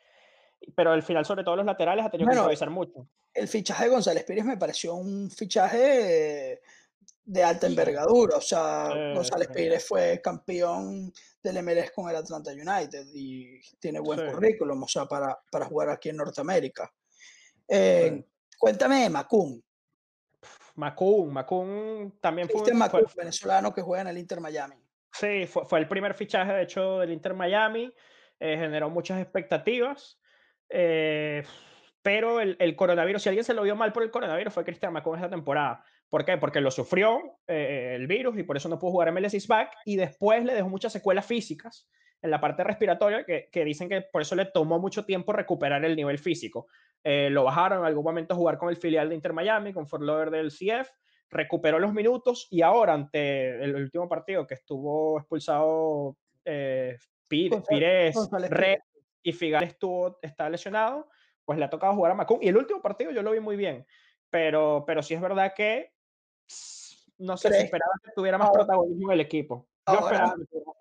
pero 0.74 0.92
al 0.92 1.02
final, 1.02 1.24
sobre 1.24 1.44
todo 1.44 1.56
los 1.56 1.66
laterales, 1.66 2.04
ha 2.04 2.10
tenido 2.10 2.28
que 2.30 2.36
improvisar 2.36 2.70
mucho 2.70 3.06
el 3.34 3.48
fichaje 3.48 3.84
de 3.84 3.90
González 3.90 4.24
Pérez 4.24 4.44
me 4.44 4.56
pareció 4.56 4.94
un 4.94 5.30
fichaje 5.30 6.60
de 7.24 7.44
alta 7.44 7.66
envergadura. 7.66 8.36
O 8.36 8.40
sea, 8.40 8.88
González 9.14 9.48
Pérez 9.48 9.86
fue 9.86 10.20
campeón 10.22 11.12
del 11.42 11.62
MLS 11.62 11.90
con 11.92 12.08
el 12.10 12.16
Atlanta 12.16 12.50
United 12.50 13.06
y 13.14 13.60
tiene 13.78 14.00
buen 14.00 14.30
currículum, 14.32 14.82
o 14.82 14.88
sea, 14.88 15.06
para, 15.06 15.38
para, 15.50 15.66
jugar 15.66 15.90
aquí 15.90 16.10
en 16.10 16.16
Norteamérica. 16.16 16.92
Eh, 17.66 18.24
cuéntame 18.58 19.02
de 19.02 19.10
Macún. 19.10 19.64
Macún, 20.74 21.32
Macún 21.32 22.18
también 22.20 22.48
fue, 22.48 22.72
Macún, 22.72 23.04
venezolano 23.16 23.72
que 23.74 23.82
juega 23.82 24.02
en 24.02 24.08
el 24.08 24.18
Inter 24.18 24.40
Miami. 24.40 24.76
Sí, 25.12 25.46
fue, 25.46 25.64
fue, 25.64 25.78
el 25.80 25.88
primer 25.88 26.14
fichaje, 26.14 26.52
de 26.52 26.62
hecho, 26.62 26.98
del 26.98 27.12
Inter 27.12 27.34
Miami. 27.34 27.92
Eh, 28.38 28.56
generó 28.56 28.88
muchas 28.88 29.20
expectativas. 29.20 30.18
Eh, 30.68 31.44
pero 32.02 32.40
el, 32.40 32.56
el, 32.58 32.76
coronavirus, 32.76 33.22
si 33.22 33.28
alguien 33.28 33.44
se 33.44 33.54
lo 33.54 33.62
vio 33.62 33.76
mal 33.76 33.92
por 33.92 34.02
el 34.02 34.10
coronavirus, 34.10 34.52
fue 34.52 34.64
Cristian 34.64 34.92
Macón 34.92 35.16
esta 35.16 35.30
temporada. 35.30 35.84
¿Por 36.08 36.24
qué? 36.24 36.38
Porque 36.38 36.60
lo 36.60 36.70
sufrió 36.70 37.38
eh, 37.46 37.92
el 37.94 38.06
virus 38.06 38.36
y 38.38 38.42
por 38.42 38.56
eso 38.56 38.68
no 38.68 38.78
pudo 38.78 38.92
jugar 38.92 39.12
MLS 39.12 39.46
back 39.46 39.76
y 39.84 39.96
después 39.96 40.44
le 40.44 40.54
dejó 40.54 40.68
muchas 40.68 40.92
secuelas 40.92 41.26
físicas 41.26 41.88
en 42.22 42.30
la 42.30 42.40
parte 42.40 42.64
respiratoria 42.64 43.24
que, 43.24 43.48
que, 43.50 43.64
dicen 43.64 43.88
que 43.88 44.02
por 44.02 44.22
eso 44.22 44.34
le 44.34 44.46
tomó 44.46 44.78
mucho 44.78 45.04
tiempo 45.04 45.32
recuperar 45.32 45.84
el 45.84 45.96
nivel 45.96 46.18
físico. 46.18 46.66
Eh, 47.04 47.28
lo 47.30 47.44
bajaron 47.44 47.80
en 47.80 47.84
algún 47.84 48.04
momento 48.04 48.34
a 48.34 48.36
jugar 48.36 48.58
con 48.58 48.68
el 48.68 48.76
filial 48.76 49.08
de 49.08 49.14
Inter 49.14 49.32
Miami, 49.32 49.72
con 49.72 49.86
Fort 49.86 50.02
del 50.30 50.50
CF, 50.50 50.90
recuperó 51.30 51.78
los 51.78 51.94
minutos 51.94 52.48
y 52.50 52.62
ahora 52.62 52.92
ante 52.92 53.62
el 53.62 53.74
último 53.74 54.08
partido 54.08 54.46
que 54.46 54.54
estuvo 54.54 55.18
expulsado 55.18 56.16
eh, 56.44 56.96
Pires, 57.28 57.62
Pires 57.68 58.16
y 59.22 59.32
Figal 59.32 59.62
estuvo, 59.62 60.18
está 60.22 60.50
lesionado, 60.50 61.08
pues 61.44 61.58
le 61.58 61.64
ha 61.64 61.70
tocado 61.70 61.94
jugar 61.94 62.12
a 62.12 62.14
Macón. 62.14 62.38
Y 62.40 62.48
el 62.48 62.56
último 62.56 62.80
partido 62.80 63.10
yo 63.10 63.22
lo 63.22 63.32
vi 63.32 63.40
muy 63.40 63.56
bien, 63.56 63.86
pero, 64.30 64.84
pero 64.86 65.02
sí 65.02 65.14
es 65.14 65.20
verdad 65.20 65.52
que 65.54 65.92
no 67.18 67.36
sé, 67.36 67.52
si 67.52 67.64
esperaba 67.64 67.92
que 68.02 68.12
tuviera 68.14 68.38
más 68.38 68.50
protagonismo 68.50 69.12
el 69.12 69.20
equipo. 69.20 69.68
ahora, 69.84 70.34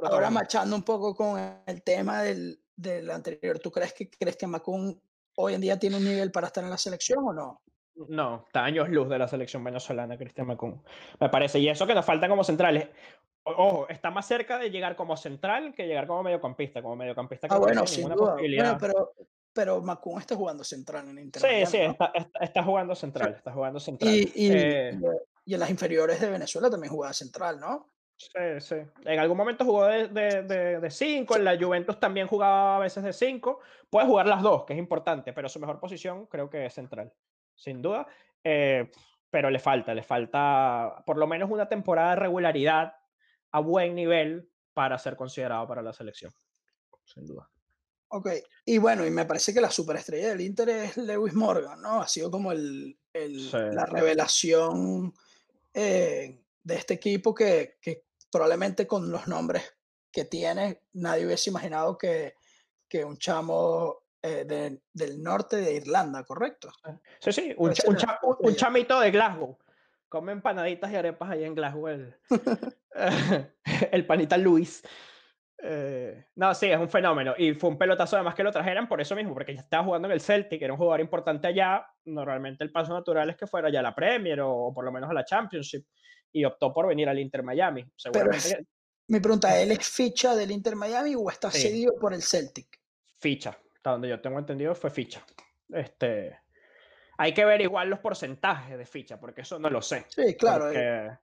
ahora 0.03 0.29
machando 0.29 0.75
un 0.75 0.83
poco 0.83 1.15
con 1.15 1.61
el 1.65 1.83
tema 1.83 2.23
del, 2.23 2.61
del 2.75 3.09
anterior, 3.11 3.59
¿tú 3.59 3.71
crees 3.71 3.93
que 3.93 4.09
Cristian 4.09 4.51
Macún 4.51 5.01
hoy 5.35 5.53
en 5.53 5.61
día 5.61 5.77
tiene 5.77 5.97
un 5.97 6.05
nivel 6.05 6.31
para 6.31 6.47
estar 6.47 6.63
en 6.63 6.69
la 6.69 6.77
selección 6.77 7.19
o 7.27 7.33
no? 7.33 7.61
No, 8.07 8.45
está 8.45 8.63
años 8.63 8.87
luz 8.89 9.09
de 9.09 9.19
la 9.19 9.27
selección 9.27 9.63
venezolana, 9.63 10.17
Cristian 10.17 10.47
Macún. 10.47 10.81
Me 11.19 11.27
parece. 11.27 11.59
Y 11.59 11.67
eso 11.67 11.85
que 11.85 11.93
nos 11.93 12.05
faltan 12.05 12.29
como 12.29 12.45
centrales. 12.45 12.87
Ojo, 13.43 13.89
está 13.89 14.09
más 14.09 14.25
cerca 14.25 14.57
de 14.57 14.71
llegar 14.71 14.95
como 14.95 15.17
central 15.17 15.73
que 15.73 15.87
llegar 15.87 16.07
como 16.07 16.23
mediocampista. 16.23 16.81
Como 16.81 16.95
mediocampista 16.95 17.47
ah, 17.49 17.57
bueno, 17.57 17.85
sin 17.85 18.07
duda. 18.07 18.35
Bueno, 18.35 18.77
pero, 18.79 19.11
pero 19.53 19.81
Macún 19.81 20.19
está 20.19 20.35
jugando 20.35 20.63
central 20.63 21.09
en 21.09 21.19
Inter. 21.19 21.41
Sí, 21.41 21.65
sí, 21.65 21.77
está, 21.77 22.11
está, 22.39 22.63
jugando 22.63 22.95
central. 22.95 23.33
Está 23.35 23.51
jugando 23.51 23.79
central. 23.79 24.13
Y, 24.13 24.31
y, 24.35 24.51
eh, 24.51 24.99
y, 25.45 25.53
en 25.53 25.59
las 25.59 25.69
inferiores 25.69 26.19
de 26.21 26.29
Venezuela 26.29 26.69
también 26.69 26.93
jugaba 26.93 27.13
central, 27.13 27.59
¿no? 27.59 27.87
Sí, 28.19 28.59
sí. 28.59 28.75
En 29.05 29.19
algún 29.19 29.37
momento 29.37 29.63
jugó 29.63 29.85
de 29.85 30.87
5, 30.89 31.37
en 31.37 31.43
la 31.43 31.57
Juventus 31.57 31.99
también 31.99 32.27
jugaba 32.27 32.75
a 32.75 32.79
veces 32.79 33.03
de 33.03 33.13
5. 33.13 33.59
Puede 33.89 34.07
jugar 34.07 34.27
las 34.27 34.41
dos, 34.41 34.65
que 34.65 34.73
es 34.73 34.79
importante, 34.79 35.31
pero 35.31 35.47
su 35.47 35.59
mejor 35.59 35.79
posición 35.79 36.25
creo 36.27 36.49
que 36.49 36.65
es 36.65 36.73
central, 36.73 37.13
sin 37.55 37.81
duda. 37.81 38.05
Eh, 38.43 38.91
pero 39.29 39.49
le 39.49 39.59
falta, 39.59 39.93
le 39.93 40.03
falta 40.03 41.01
por 41.05 41.17
lo 41.17 41.27
menos 41.27 41.49
una 41.49 41.69
temporada 41.69 42.11
de 42.11 42.15
regularidad 42.17 42.95
a 43.51 43.59
buen 43.59 43.95
nivel 43.95 44.49
para 44.73 44.97
ser 44.97 45.15
considerado 45.15 45.67
para 45.67 45.81
la 45.81 45.93
selección, 45.93 46.31
sin 47.05 47.25
duda. 47.25 47.49
Ok, 48.11 48.27
y 48.65 48.77
bueno, 48.79 49.05
y 49.05 49.11
me 49.11 49.25
parece 49.25 49.53
que 49.53 49.61
la 49.61 49.69
superestrella 49.69 50.29
del 50.29 50.41
Inter 50.41 50.69
es 50.69 50.97
Lewis 50.97 51.33
Morgan, 51.33 51.79
¿no? 51.81 52.01
Ha 52.01 52.07
sido 52.07 52.31
como 52.31 52.51
el, 52.51 52.97
el 53.13 53.51
la 53.51 53.85
revelación 53.85 55.13
eh, 55.73 56.43
de 56.63 56.75
este 56.75 56.95
equipo 56.95 57.35
que, 57.35 57.77
que 57.79 58.05
probablemente 58.31 58.87
con 58.87 59.11
los 59.11 59.27
nombres 59.27 59.63
que 60.11 60.25
tiene, 60.25 60.81
nadie 60.93 61.25
hubiese 61.25 61.51
imaginado 61.51 61.97
que, 61.97 62.33
que 62.87 63.05
un 63.05 63.17
chamo 63.17 64.03
eh, 64.21 64.79
del 64.91 65.23
norte 65.23 65.57
de 65.57 65.75
Irlanda, 65.75 66.23
¿correcto? 66.23 66.71
Sí, 67.19 67.31
sí, 67.31 67.53
un, 67.57 67.73
un, 68.39 68.55
chamito 68.55 68.99
de 68.99 69.11
Glasgow. 69.11 69.57
Come 70.09 70.31
empanaditas 70.31 70.91
y 70.91 70.95
arepas 70.95 71.29
ahí 71.29 71.43
en 71.43 71.55
Glasgow 71.55 71.87
el, 71.87 72.15
el 73.91 74.05
panita 74.05 74.37
Luis. 74.37 74.83
Eh, 75.61 76.25
no, 76.39 76.55
sí, 76.55 76.67
es 76.67 76.79
un 76.79 76.87
fenómeno. 76.87 77.33
Y 77.37 77.53
fue 77.53 77.69
un 77.69 77.77
pelotazo 77.77 78.15
además 78.15 78.33
que 78.33 78.43
lo 78.43 78.51
trajeran 78.53 78.87
por 78.87 79.01
eso 79.01 79.13
mismo, 79.13 79.33
porque 79.33 79.53
ya 79.53 79.59
estaba 79.59 79.83
jugando 79.83 80.07
en 80.07 80.13
el 80.13 80.21
Celtic, 80.21 80.61
era 80.61 80.71
un 80.71 80.77
jugador 80.79 81.01
importante 81.01 81.49
allá. 81.49 81.85
Normalmente 82.05 82.63
el 82.63 82.71
paso 82.71 82.93
natural 82.93 83.29
es 83.29 83.35
que 83.35 83.45
fuera 83.45 83.69
ya 83.69 83.81
a 83.81 83.83
la 83.83 83.93
Premier 83.93 84.39
o, 84.39 84.71
por 84.73 84.85
lo 84.85 84.91
menos 84.93 85.09
a 85.09 85.13
la 85.13 85.25
Championship 85.25 85.85
y 86.31 86.45
optó 86.45 86.73
por 86.73 86.87
venir 86.87 87.09
al 87.09 87.19
Inter 87.19 87.43
Miami. 87.43 87.85
Seguramente... 87.93 88.65
mi 89.09 89.19
pregunta, 89.19 89.59
¿él 89.59 89.73
es 89.73 89.89
ficha 89.89 90.33
del 90.33 90.51
Inter 90.51 90.77
Miami 90.77 91.13
o 91.13 91.29
está 91.29 91.51
cedido 91.51 91.99
por 91.99 92.13
el 92.13 92.21
Celtic? 92.21 92.79
Ficha, 93.17 93.57
hasta 93.75 93.91
donde 93.91 94.07
yo 94.07 94.21
tengo 94.21 94.39
entendido 94.39 94.73
fue 94.75 94.91
ficha. 94.91 95.21
Este, 95.67 96.39
hay 97.17 97.33
que 97.33 97.43
ver 97.43 97.59
igual 97.59 97.89
los 97.89 97.99
porcentajes 97.99 98.77
de 98.77 98.85
ficha, 98.85 99.19
porque 99.19 99.41
eso 99.41 99.59
no 99.59 99.69
lo 99.69 99.81
sé. 99.81 100.05
Sí, 100.07 100.37
claro. 100.37 100.71
Eh. 100.71 101.19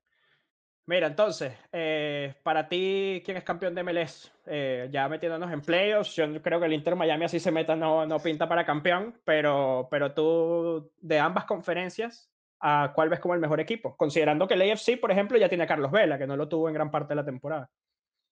Mira, 0.88 1.09
entonces, 1.09 1.52
eh, 1.73 2.37
para 2.45 2.69
ti, 2.69 3.21
¿quién 3.25 3.37
es 3.37 3.43
campeón 3.43 3.75
de 3.75 3.83
MLS? 3.83 4.31
Eh, 4.47 4.88
ya 4.93 5.09
metiéndonos 5.09 5.52
en 5.52 5.61
playoffs, 5.61 6.14
yo 6.14 6.40
creo 6.40 6.61
que 6.61 6.66
el 6.66 6.75
Inter 6.75 6.95
Miami 6.95 7.25
así 7.25 7.40
se 7.40 7.50
meta, 7.50 7.75
no, 7.75 8.07
no 8.07 8.21
pinta 8.21 8.49
para 8.49 8.64
campeón, 8.64 9.21
pero, 9.25 9.88
pero 9.90 10.14
tú, 10.14 10.93
de 10.99 11.19
ambas 11.19 11.45
conferencias, 11.45 12.31
a 12.61 12.93
cuál 12.95 13.09
ves 13.09 13.19
como 13.19 13.35
el 13.35 13.40
mejor 13.40 13.59
equipo, 13.59 13.97
considerando 13.97 14.47
que 14.47 14.55
el 14.55 14.62
AFC, 14.62 15.00
por 15.00 15.11
ejemplo, 15.11 15.37
ya 15.37 15.49
tiene 15.49 15.64
a 15.64 15.66
Carlos 15.66 15.90
Vela, 15.90 16.19
que 16.19 16.26
no 16.26 16.37
lo 16.37 16.49
tuvo 16.49 16.69
en 16.69 16.75
gran 16.75 16.90
parte 16.93 17.09
de 17.09 17.16
la 17.16 17.25
temporada. 17.25 17.69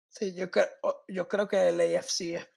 Sí, 0.08 0.32
yo, 0.32 0.48
creo, 0.48 0.68
yo 1.08 1.26
creo 1.26 1.48
que 1.48 1.70
el 1.70 1.80
AFC 1.80 2.20
es 2.36 2.48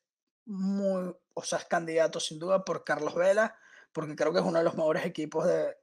muy, 0.46 1.12
o 1.34 1.42
sea, 1.42 1.58
es 1.58 1.66
candidato 1.66 2.20
sin 2.20 2.38
duda 2.38 2.64
por 2.64 2.84
Carlos 2.84 3.16
Vela, 3.16 3.56
porque 3.92 4.16
creo 4.16 4.32
que 4.32 4.40
es 4.40 4.46
uno 4.46 4.60
de 4.60 4.64
los 4.64 4.76
mejores 4.76 5.06
equipos 5.08 5.48
de, 5.48 5.76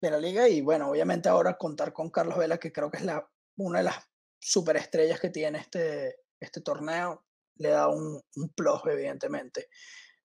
de 0.00 0.10
la 0.10 0.18
liga 0.18 0.48
y 0.48 0.60
bueno, 0.60 0.90
obviamente 0.90 1.28
ahora 1.28 1.56
contar 1.56 1.92
con 1.92 2.10
Carlos 2.10 2.36
Vela, 2.36 2.58
que 2.58 2.72
creo 2.72 2.90
que 2.90 2.96
es 2.96 3.04
la, 3.04 3.24
una 3.60 3.78
de 3.78 3.84
las 3.84 3.96
superestrellas 4.38 5.20
que 5.20 5.30
tiene 5.30 5.58
este, 5.58 6.20
este 6.38 6.60
torneo, 6.60 7.24
le 7.56 7.70
da 7.70 7.88
un, 7.88 8.20
un 8.36 8.48
plus, 8.50 8.80
evidentemente. 8.86 9.68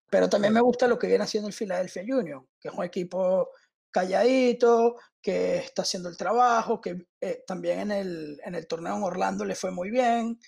Pero 0.09 0.29
también 0.29 0.53
me 0.53 0.61
gusta 0.61 0.87
lo 0.87 0.97
que 0.97 1.07
viene 1.07 1.23
haciendo 1.23 1.47
el 1.49 1.53
Philadelphia 1.53 2.03
Union, 2.03 2.47
que 2.59 2.69
es 2.69 2.73
un 2.73 2.83
equipo 2.83 3.49
calladito, 3.91 4.97
que 5.21 5.57
está 5.57 5.81
haciendo 5.81 6.07
el 6.09 6.17
trabajo, 6.17 6.79
que 6.79 7.07
eh, 7.19 7.43
también 7.47 7.79
en 7.79 7.91
el, 7.91 8.41
en 8.45 8.55
el, 8.55 8.67
torneo 8.67 8.95
en 8.95 9.03
Orlando 9.03 9.43
le 9.43 9.55
fue 9.55 9.71
muy 9.71 9.89
bien. 9.89 10.39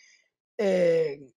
Eh, 0.58 1.34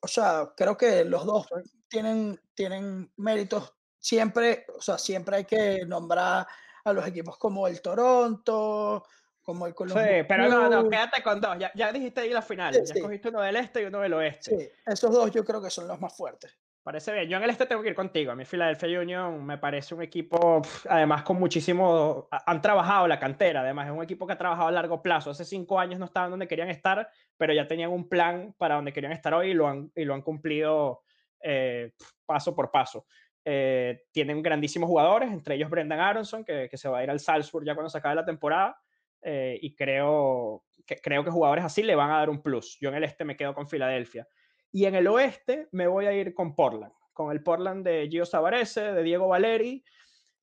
o 0.00 0.06
sea, 0.06 0.52
creo 0.56 0.76
que 0.76 1.04
los 1.04 1.26
dos 1.26 1.46
tienen, 1.88 2.40
tienen 2.54 3.12
méritos. 3.16 3.74
Siempre, 3.98 4.66
o 4.76 4.80
sea, 4.80 4.98
siempre 4.98 5.36
hay 5.36 5.44
que 5.44 5.84
nombrar 5.86 6.46
a 6.84 6.92
los 6.92 7.06
equipos 7.06 7.38
como 7.38 7.66
el 7.66 7.80
Toronto, 7.82 9.04
como 9.42 9.66
el 9.66 9.74
Columbus. 9.74 10.02
Sí, 10.02 10.24
pero 10.28 10.48
no, 10.48 10.68
no, 10.68 10.88
quédate 10.88 11.22
con 11.22 11.40
dos. 11.40 11.58
Ya, 11.58 11.72
ya 11.74 11.92
dijiste 11.92 12.20
ahí 12.20 12.30
la 12.30 12.42
final. 12.42 12.72
ya 12.72 12.80
escogiste 12.80 13.28
uno 13.28 13.40
del 13.40 13.56
este 13.56 13.82
y 13.82 13.84
uno 13.86 14.00
del 14.00 14.14
oeste. 14.14 14.56
Sí, 14.56 14.68
esos 14.86 15.12
dos 15.12 15.30
yo 15.30 15.44
creo 15.44 15.62
que 15.62 15.70
son 15.70 15.88
los 15.88 16.00
más 16.00 16.16
fuertes. 16.16 16.56
Parece 16.82 17.12
bien. 17.12 17.28
Yo 17.28 17.36
en 17.36 17.44
el 17.44 17.50
este 17.50 17.66
tengo 17.66 17.80
que 17.80 17.90
ir 17.90 17.94
contigo. 17.94 18.32
A 18.32 18.34
mí 18.34 18.44
Philadelphia 18.44 19.00
Union 19.00 19.44
me 19.46 19.56
parece 19.56 19.94
un 19.94 20.02
equipo, 20.02 20.62
además 20.88 21.22
con 21.22 21.38
muchísimo, 21.38 22.26
han 22.30 22.60
trabajado 22.60 23.06
la 23.06 23.20
cantera, 23.20 23.60
además 23.60 23.86
es 23.86 23.92
un 23.92 24.02
equipo 24.02 24.26
que 24.26 24.32
ha 24.32 24.38
trabajado 24.38 24.66
a 24.66 24.72
largo 24.72 25.00
plazo. 25.00 25.30
Hace 25.30 25.44
cinco 25.44 25.78
años 25.78 26.00
no 26.00 26.06
estaban 26.06 26.30
donde 26.30 26.48
querían 26.48 26.70
estar, 26.70 27.08
pero 27.36 27.52
ya 27.52 27.68
tenían 27.68 27.90
un 27.90 28.08
plan 28.08 28.52
para 28.58 28.74
donde 28.74 28.92
querían 28.92 29.12
estar 29.12 29.32
hoy 29.32 29.50
y 29.50 29.54
lo 29.54 29.68
han, 29.68 29.92
y 29.94 30.04
lo 30.04 30.14
han 30.14 30.22
cumplido 30.22 31.02
eh, 31.40 31.92
paso 32.26 32.52
por 32.52 32.72
paso. 32.72 33.06
Eh, 33.44 34.06
tienen 34.10 34.42
grandísimos 34.42 34.88
jugadores, 34.88 35.30
entre 35.30 35.54
ellos 35.54 35.70
Brendan 35.70 36.00
Aronson, 36.00 36.44
que, 36.44 36.68
que, 36.68 36.76
se 36.76 36.88
va 36.88 36.98
a 36.98 37.04
ir 37.04 37.10
al 37.10 37.20
Salzburg 37.20 37.64
ya 37.64 37.74
cuando 37.74 37.90
se 37.90 37.98
acabe 37.98 38.16
la 38.16 38.24
temporada. 38.24 38.76
Eh, 39.22 39.58
y 39.62 39.74
creo 39.74 40.64
que, 40.86 40.96
creo 40.96 41.24
que 41.24 41.30
jugadores 41.30 41.64
así 41.64 41.82
le 41.82 41.94
van 41.94 42.10
a 42.10 42.18
dar 42.18 42.30
un 42.30 42.42
plus. 42.42 42.78
Yo 42.80 42.88
en 42.88 42.96
el 42.96 43.04
este 43.04 43.24
me 43.24 43.36
quedo 43.36 43.54
con 43.54 43.68
Filadelfia. 43.68 44.26
Y 44.70 44.86
en 44.86 44.94
el 44.94 45.06
oeste 45.06 45.68
me 45.72 45.86
voy 45.86 46.06
a 46.06 46.12
ir 46.12 46.34
con 46.34 46.54
Portland, 46.54 46.92
con 47.12 47.30
el 47.30 47.42
Portland 47.42 47.84
de 47.84 48.08
Gio 48.10 48.24
Savarese, 48.24 48.92
de 48.92 49.02
Diego 49.02 49.28
Valeri, 49.28 49.84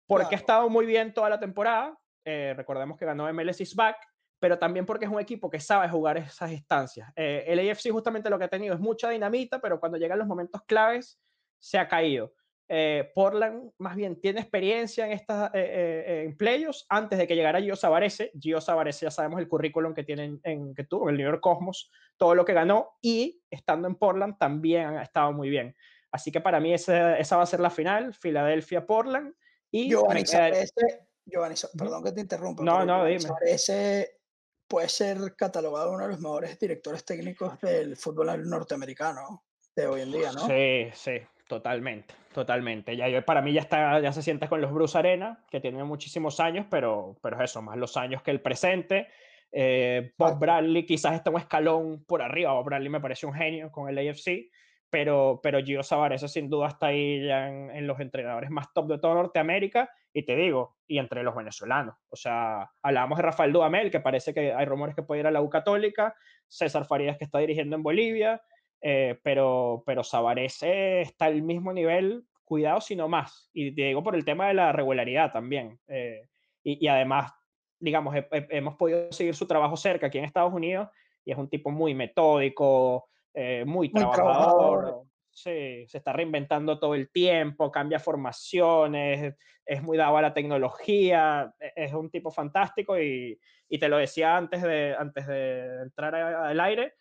porque 0.06 0.36
ha 0.36 0.38
estado 0.38 0.70
muy 0.70 0.86
bien 0.86 1.14
toda 1.14 1.30
la 1.30 1.40
temporada. 1.40 1.98
Eh, 2.24 2.54
recordemos 2.56 2.98
que 2.98 3.06
ganó 3.06 3.32
MLS 3.34 3.62
is 3.62 3.76
back, 3.76 3.98
pero 4.40 4.58
también 4.58 4.86
porque 4.86 5.06
es 5.06 5.12
un 5.12 5.20
equipo 5.20 5.50
que 5.50 5.60
sabe 5.60 5.90
jugar 5.90 6.18
esas 6.18 6.52
instancias. 6.52 7.12
Eh, 7.16 7.44
el 7.48 7.70
AFC 7.70 7.90
justamente 7.92 8.30
lo 8.30 8.38
que 8.38 8.46
ha 8.46 8.50
tenido 8.50 8.74
es 8.76 8.80
mucha 8.80 9.10
dinamita, 9.10 9.60
pero 9.60 9.80
cuando 9.80 9.98
llegan 9.98 10.20
los 10.20 10.28
momentos 10.28 10.62
claves 10.66 11.20
se 11.58 11.78
ha 11.78 11.88
caído. 11.88 12.34
Eh, 12.72 13.12
Portland 13.16 13.72
más 13.80 13.96
bien 13.96 14.22
tiene 14.22 14.42
experiencia 14.42 15.06
en 15.06 15.12
estas 15.12 15.50
en 15.54 16.38
playoffs 16.38 16.86
antes 16.88 17.18
de 17.18 17.28
que 17.28 17.36
llegara 17.36 17.60
Gio 17.60 17.76
Savarese. 17.76 18.32
Gio 18.40 18.62
Savarese 18.62 19.08
ya 19.08 19.12
sabemos 19.12 19.40
el 19.40 19.48
currículum 19.48 19.94
que 19.94 20.04
tiene 20.04 20.40
en, 20.44 20.76
que 20.76 20.84
tuvo 20.84 21.10
en 21.10 21.16
el 21.16 21.18
New 21.18 21.28
York 21.28 21.42
Cosmos, 21.42 21.92
todo 22.16 22.36
lo 22.36 22.46
que 22.46 22.54
ganó 22.54 22.98
y 23.02 23.42
estando 23.50 23.88
en 23.88 23.96
Portland 23.96 24.38
también 24.38 24.98
ha 24.98 25.04
estado 25.04 25.34
muy 25.34 25.50
bien. 25.50 25.76
Así 26.12 26.32
que 26.32 26.42
para 26.42 26.60
mí 26.60 26.74
esa, 26.74 27.18
esa 27.18 27.38
va 27.38 27.44
a 27.44 27.48
ser 27.48 27.60
la 27.60 27.70
final, 27.70 28.14
Filadelfia-Portland. 28.14 29.34
Y 29.72 29.90
Giovanni 29.90 30.26
Savarese, 30.26 31.08
Giovanni, 31.26 31.56
perdón 31.78 32.04
que 32.04 32.12
te 32.12 32.22
interrumpa. 32.22 32.64
No, 32.64 32.86
no, 32.86 33.06
dime. 33.06 33.20
Savarese 33.20 34.20
puede 34.68 34.90
ser 34.90 35.36
catalogado 35.36 35.92
uno 35.92 36.04
de 36.04 36.10
los 36.10 36.20
mejores 36.20 36.58
directores 36.60 37.04
técnicos 37.04 37.60
del 37.62 37.98
fútbol 37.98 38.48
norteamericano 38.48 39.46
de 39.76 39.88
hoy 39.88 40.02
en 40.02 40.12
día, 40.12 40.32
¿no? 40.32 40.48
Sí, 40.48 40.90
sí, 40.94 41.22
totalmente, 41.50 42.14
totalmente. 42.32 42.96
Ya, 42.96 43.26
para 43.26 43.42
mí 43.42 43.52
ya, 43.52 43.62
está, 43.62 44.00
ya 44.00 44.14
se 44.14 44.22
siente 44.22 44.48
con 44.48 44.62
los 44.62 44.72
Bruce 44.72 44.98
Arena, 44.98 45.44
que 45.50 45.60
tienen 45.60 45.86
muchísimos 45.88 46.40
años, 46.40 46.68
pero, 46.70 47.18
pero 47.22 47.44
eso, 47.44 47.62
más 47.64 47.76
los 47.76 47.98
años 47.98 48.22
que 48.22 48.30
el 48.32 48.40
presente. 48.40 49.08
Eh, 49.52 50.14
Bob 50.16 50.38
Bradley 50.38 50.86
quizás 50.86 51.16
está 51.16 51.32
un 51.32 51.40
escalón 51.40 52.06
por 52.06 52.22
arriba. 52.22 52.54
Bob 52.54 52.66
Bradley 52.66 52.90
me 52.90 53.02
parece 53.02 53.26
un 53.26 53.34
genio 53.34 53.72
con 53.72 53.90
el 53.90 53.98
AFC, 53.98 54.52
pero, 54.92 55.40
pero 55.42 55.60
Gio 55.60 55.82
Savarese 55.82 56.28
sin 56.28 56.52
duda 56.52 56.68
está 56.68 56.88
ahí 56.88 57.26
ya 57.26 57.48
en, 57.48 57.88
los 57.88 58.00
entrenadores 58.00 58.52
más 58.52 58.72
top 58.72 58.88
de 58.88 59.00
toda 59.00 59.16
Norteamérica. 59.16 59.90
Y 60.14 60.24
te 60.24 60.36
digo, 60.36 60.78
y 60.88 61.00
entre 61.00 61.24
los 61.24 61.36
venezolanos. 61.36 61.96
O 62.10 62.16
sea, 62.16 62.70
hablábamos 62.84 63.18
de 63.18 63.24
Rafael 63.24 63.52
Dudamel, 63.52 63.90
que 63.90 64.00
parece 64.00 64.36
que 64.36 64.54
hay 64.54 64.66
rumores 64.66 64.96
que 64.96 65.04
puede 65.04 65.22
ir 65.22 65.28
a 65.28 65.32
la 65.32 65.42
U 65.42 65.50
Católica, 65.50 66.16
César 66.48 66.86
Farías, 66.86 67.18
que 67.18 67.26
está 67.26 67.40
dirigiendo 67.40 67.76
en 67.76 67.84
Bolivia, 67.84 68.40
eh, 68.82 69.20
pero, 69.24 69.84
pero 69.86 70.04
Savarese 70.04 71.02
está 71.02 71.26
al 71.26 71.42
mismo 71.42 71.74
nivel, 71.74 72.26
cuidado, 72.46 72.82
sino 72.82 73.08
más. 73.08 73.50
Y 73.54 73.74
te 73.74 73.84
digo 73.84 74.04
por 74.04 74.16
el 74.16 74.26
tema 74.26 74.48
de 74.48 74.54
la 74.56 74.72
regularidad 74.72 75.32
también. 75.32 75.80
Eh, 75.88 76.28
y, 76.64 76.86
y, 76.86 76.88
además 76.88 77.34
digamos, 77.80 78.14
hemos 78.32 78.76
podido 78.76 79.12
seguir 79.12 79.34
su 79.36 79.48
trabajo 79.48 79.78
cerca 79.78 80.08
aquí 80.08 80.18
en 80.18 80.26
Estados 80.26 80.54
Unidos 80.54 80.90
y 81.24 81.32
es 81.32 81.38
un 81.38 81.50
tipo 81.50 81.72
muy 81.72 81.94
metódico, 81.94 83.08
eh, 83.34 83.64
muy, 83.66 83.92
trabajador. 83.92 85.04
se 85.32 85.84
está 85.84 86.12
reinventando 86.12 86.78
todo 86.80 86.96
el 86.96 87.10
tiempo, 87.10 87.72
cambia 87.72 88.00
formaciones, 88.00 89.36
es 89.66 89.82
muy 89.82 89.98
dado 89.98 90.18
a 90.18 90.22
la 90.22 90.34
tecnología, 90.34 91.54
e, 91.60 91.72
es 91.76 91.94
un 91.94 92.10
tipo 92.10 92.32
fantástico 92.32 93.00
y, 93.00 93.40
y 93.70 93.78
te 93.78 93.88
lo 93.88 93.98
decía 93.98 94.36
antes 94.36 94.62
de, 94.62 94.96
antes 94.98 95.28
de 95.28 95.84
entrar 95.84 96.16
al 96.16 96.60
aire, 96.60 96.96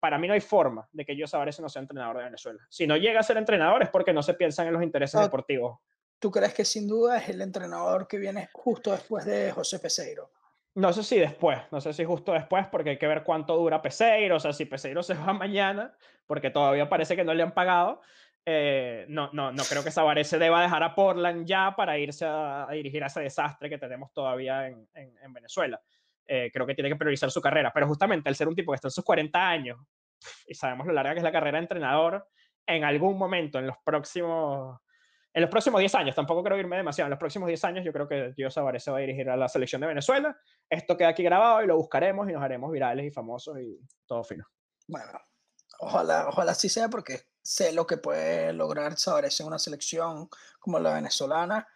para 0.00 0.18
mí 0.18 0.26
no 0.26 0.34
hay 0.34 0.40
forma 0.40 0.88
de 0.92 1.04
que 1.04 1.16
yo 1.16 1.26
Sabarese 1.26 1.62
no 1.62 1.68
sea 1.68 1.82
entrenador 1.82 2.18
de 2.18 2.24
Venezuela. 2.24 2.60
Si 2.68 2.86
no 2.86 2.96
llega 2.96 3.20
a 3.20 3.22
ser 3.22 3.36
entrenador 3.36 3.82
es 3.82 3.90
porque 3.90 4.12
no 4.12 4.22
se 4.22 4.34
piensan 4.34 4.66
en 4.66 4.72
los 4.72 4.82
intereses 4.82 5.20
deportivos. 5.20 5.78
¿Tú 6.18 6.30
crees 6.30 6.52
que 6.52 6.64
sin 6.64 6.88
duda 6.88 7.18
es 7.18 7.28
el 7.28 7.40
entrenador 7.40 8.08
que 8.08 8.18
viene 8.18 8.48
justo 8.52 8.92
después 8.92 9.24
de 9.24 9.52
José 9.52 9.78
Peseiro? 9.78 10.30
No 10.74 10.92
sé 10.92 11.02
si 11.02 11.18
después, 11.18 11.58
no 11.72 11.80
sé 11.80 11.92
si 11.92 12.04
justo 12.04 12.32
después, 12.32 12.66
porque 12.68 12.90
hay 12.90 12.98
que 12.98 13.06
ver 13.06 13.24
cuánto 13.24 13.56
dura 13.56 13.82
Peseiro, 13.82 14.36
o 14.36 14.40
sea, 14.40 14.52
si 14.52 14.66
Peseiro 14.66 15.02
se 15.02 15.14
va 15.14 15.32
mañana, 15.32 15.94
porque 16.26 16.50
todavía 16.50 16.88
parece 16.88 17.16
que 17.16 17.24
no 17.24 17.34
le 17.34 17.42
han 17.42 17.52
pagado, 17.52 18.00
eh, 18.46 19.04
no, 19.08 19.30
no, 19.32 19.52
no 19.52 19.62
creo 19.64 19.84
que 19.84 19.90
Sabarese 19.90 20.38
deba 20.38 20.62
dejar 20.62 20.82
a 20.82 20.94
Portland 20.94 21.46
ya 21.46 21.74
para 21.76 21.98
irse 21.98 22.24
a, 22.26 22.66
dirigir 22.70 23.02
a 23.04 23.08
ese 23.08 23.20
desastre 23.20 23.68
que 23.68 23.78
tenemos 23.78 24.12
todavía 24.12 24.68
en, 24.68 24.88
en, 24.94 25.32
Venezuela. 25.32 25.80
Eh, 26.26 26.50
creo 26.52 26.66
que 26.66 26.74
tiene 26.74 26.88
que 26.88 26.96
priorizar 26.96 27.30
su 27.30 27.40
carrera, 27.40 27.72
pero 27.74 27.86
justamente 27.88 28.28
al 28.28 28.36
ser 28.36 28.48
un 28.48 28.54
tipo 28.54 28.72
que 28.72 28.76
está 28.76 28.88
en 28.88 28.92
sus 28.92 29.04
40 29.04 29.48
años 29.48 29.78
y 30.46 30.54
sabemos 30.54 30.86
lo 30.86 30.92
larga 30.92 31.12
que 31.12 31.18
es 31.18 31.24
la 31.24 31.32
carrera 31.32 31.58
de 31.58 31.64
entrenador, 31.64 32.28
en 32.66 32.84
algún 32.84 33.18
momento 33.18 33.58
en 33.58 33.66
los 33.66 33.76
próximos 33.84 34.78
en 35.32 35.42
los 35.42 35.50
próximos 35.50 35.78
10 35.78 35.94
años, 35.94 36.16
tampoco 36.16 36.42
creo 36.42 36.58
irme 36.58 36.76
demasiado, 36.76 37.06
en 37.06 37.10
los 37.10 37.18
próximos 37.18 37.46
10 37.46 37.64
años 37.64 37.84
yo 37.84 37.92
creo 37.92 38.08
que 38.08 38.32
Dios 38.36 38.52
Sabarese 38.52 38.86
se 38.86 38.90
va 38.90 38.98
a 38.98 39.00
dirigir 39.00 39.30
a 39.30 39.36
la 39.36 39.48
selección 39.48 39.80
de 39.80 39.86
Venezuela. 39.86 40.36
Esto 40.68 40.96
queda 40.96 41.10
aquí 41.10 41.22
grabado 41.22 41.62
y 41.62 41.68
lo 41.68 41.76
buscaremos 41.76 42.28
y 42.28 42.32
nos 42.32 42.42
haremos 42.42 42.72
virales 42.72 43.06
y 43.06 43.12
famosos 43.12 43.56
y 43.60 43.78
todo 44.06 44.24
fino. 44.24 44.44
Bueno, 44.88 45.12
ojalá, 45.78 46.26
ojalá 46.28 46.50
así 46.50 46.68
sea 46.68 46.88
porque 46.88 47.20
sé 47.42 47.72
lo 47.72 47.86
que 47.86 47.96
puede 47.96 48.52
lograr 48.52 48.96
Sabarese 48.96 49.44
en 49.44 49.48
una 49.48 49.60
selección 49.60 50.28
como 50.58 50.80
la 50.80 50.94
venezolana 50.94 51.68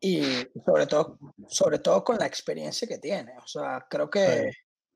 y 0.00 0.22
sobre 0.64 0.86
todo, 0.86 1.18
sobre 1.48 1.78
todo 1.78 2.04
con 2.04 2.18
la 2.18 2.26
experiencia 2.26 2.86
que 2.86 2.98
tiene. 2.98 3.32
O 3.42 3.46
sea, 3.46 3.86
creo 3.88 4.10
que, 4.10 4.50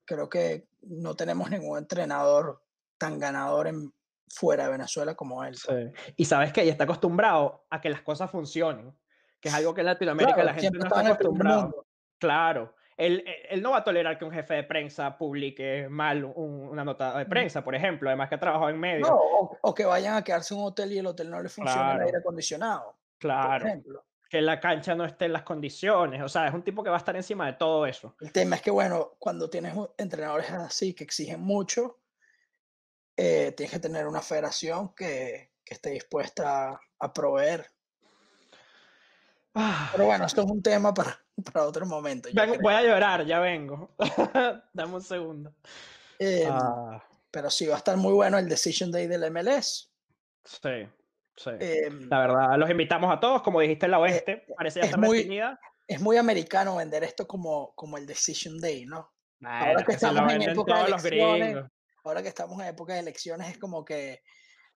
creo 0.04 0.28
que 0.28 0.68
no 0.82 1.14
tenemos 1.14 1.50
ningún 1.50 1.78
entrenador 1.78 2.62
tan 2.98 3.18
ganador 3.18 3.68
en, 3.68 3.92
fuera 4.30 4.64
de 4.64 4.70
Venezuela 4.70 5.14
como 5.14 5.44
él. 5.44 5.56
Y 6.16 6.24
sabes 6.24 6.52
que 6.52 6.62
ella 6.62 6.72
está 6.72 6.84
acostumbrado 6.84 7.66
a 7.70 7.80
que 7.80 7.90
las 7.90 8.02
cosas 8.02 8.30
funcionen, 8.30 8.94
que 9.40 9.48
es 9.48 9.54
algo 9.54 9.74
que 9.74 9.80
en 9.80 9.86
Latinoamérica 9.86 10.44
la 10.44 10.54
gente 10.54 10.78
no 10.78 10.84
está 10.84 11.00
acostumbrada. 11.00 11.70
Claro. 12.18 12.74
Él, 12.96 13.24
él, 13.48 13.62
no 13.62 13.70
va 13.70 13.78
a 13.78 13.84
tolerar 13.84 14.18
que 14.18 14.24
un 14.24 14.32
jefe 14.32 14.54
de 14.54 14.64
prensa 14.64 15.16
publique 15.16 15.86
mal 15.88 16.24
una 16.24 16.84
nota 16.84 17.16
de 17.16 17.26
prensa, 17.26 17.62
por 17.62 17.76
ejemplo, 17.76 18.08
además 18.08 18.28
que 18.28 18.34
ha 18.34 18.40
trabajado 18.40 18.70
en 18.70 18.80
medio. 18.80 19.06
o, 19.62 19.74
que 19.74 19.84
vayan 19.84 20.16
a 20.16 20.24
quedarse 20.24 20.52
en 20.52 20.60
un 20.60 20.66
hotel 20.66 20.92
y 20.92 20.98
el 20.98 21.06
hotel 21.06 21.30
no 21.30 21.40
le 21.40 21.48
funciona 21.48 21.94
el 21.94 22.00
aire 22.02 22.18
acondicionado. 22.18 22.98
Claro. 23.18 23.66
Que 24.28 24.42
la 24.42 24.60
cancha 24.60 24.94
no 24.94 25.04
esté 25.04 25.24
en 25.24 25.32
las 25.32 25.42
condiciones. 25.42 26.22
O 26.22 26.28
sea, 26.28 26.48
es 26.48 26.54
un 26.54 26.62
tipo 26.62 26.82
que 26.82 26.90
va 26.90 26.96
a 26.96 26.98
estar 26.98 27.16
encima 27.16 27.46
de 27.46 27.54
todo 27.54 27.86
eso. 27.86 28.14
El 28.20 28.30
tema 28.30 28.56
es 28.56 28.62
que, 28.62 28.70
bueno, 28.70 29.16
cuando 29.18 29.48
tienes 29.48 29.74
entrenadores 29.96 30.50
así 30.50 30.94
que 30.94 31.04
exigen 31.04 31.40
mucho, 31.40 32.00
eh, 33.16 33.52
tienes 33.56 33.72
que 33.72 33.80
tener 33.80 34.06
una 34.06 34.20
federación 34.20 34.94
que, 34.94 35.52
que 35.64 35.74
esté 35.74 35.90
dispuesta 35.90 36.80
a, 36.98 37.12
proveer. 37.12 37.70
Ah, 39.54 39.90
Pero 39.92 40.06
bueno, 40.06 40.24
esto 40.24 40.42
es 40.42 40.50
un 40.50 40.62
tema 40.62 40.94
para, 40.94 41.18
para 41.44 41.66
otro 41.66 41.84
momento. 41.84 42.28
voy 42.60 42.74
a 42.74 42.82
llorar, 42.82 43.26
ya 43.26 43.40
vengo. 43.40 43.94
Dame 44.72 44.94
un 44.94 45.02
segundo. 45.02 45.54
Em, 46.18 46.48
ah. 46.50 47.02
Pero 47.30 47.50
sí, 47.50 47.66
va 47.66 47.74
a 47.74 47.78
estar 47.78 47.96
muy 47.96 48.12
bueno 48.12 48.38
el 48.38 48.48
Decision 48.48 48.90
Day 48.90 49.06
del 49.06 49.30
MLS. 49.30 49.92
Sí, 50.44 50.88
sí. 51.38 51.50
Em, 51.58 52.08
la 52.08 52.20
verdad, 52.20 52.58
los 52.58 52.70
invitamos 52.70 53.12
a 53.14 53.20
todos, 53.20 53.42
como 53.42 53.60
dijiste 53.60 53.86
en 53.86 53.92
la 53.92 53.98
oeste, 53.98 54.32
eh, 54.32 54.54
parece 54.56 54.80
ya 54.80 54.86
es 54.86 54.98
muy, 54.98 55.40
Es 55.86 56.00
muy 56.00 56.16
americano 56.16 56.76
vender 56.76 57.04
esto 57.04 57.26
como, 57.26 57.72
como 57.74 57.96
el 57.96 58.06
Decision 58.06 58.60
Day, 58.60 58.84
¿no? 58.84 59.10
Ahora 59.42 59.84
que, 59.84 59.92
estamos 59.92 60.32
en 60.32 60.42
época 60.42 60.78
de 60.78 60.88
elecciones, 60.88 61.64
ahora 62.04 62.22
que 62.22 62.28
estamos 62.28 62.60
en 62.60 62.66
época 62.66 62.94
de 62.94 63.00
elecciones, 63.00 63.48
es 63.48 63.58
como 63.58 63.84
que, 63.84 64.22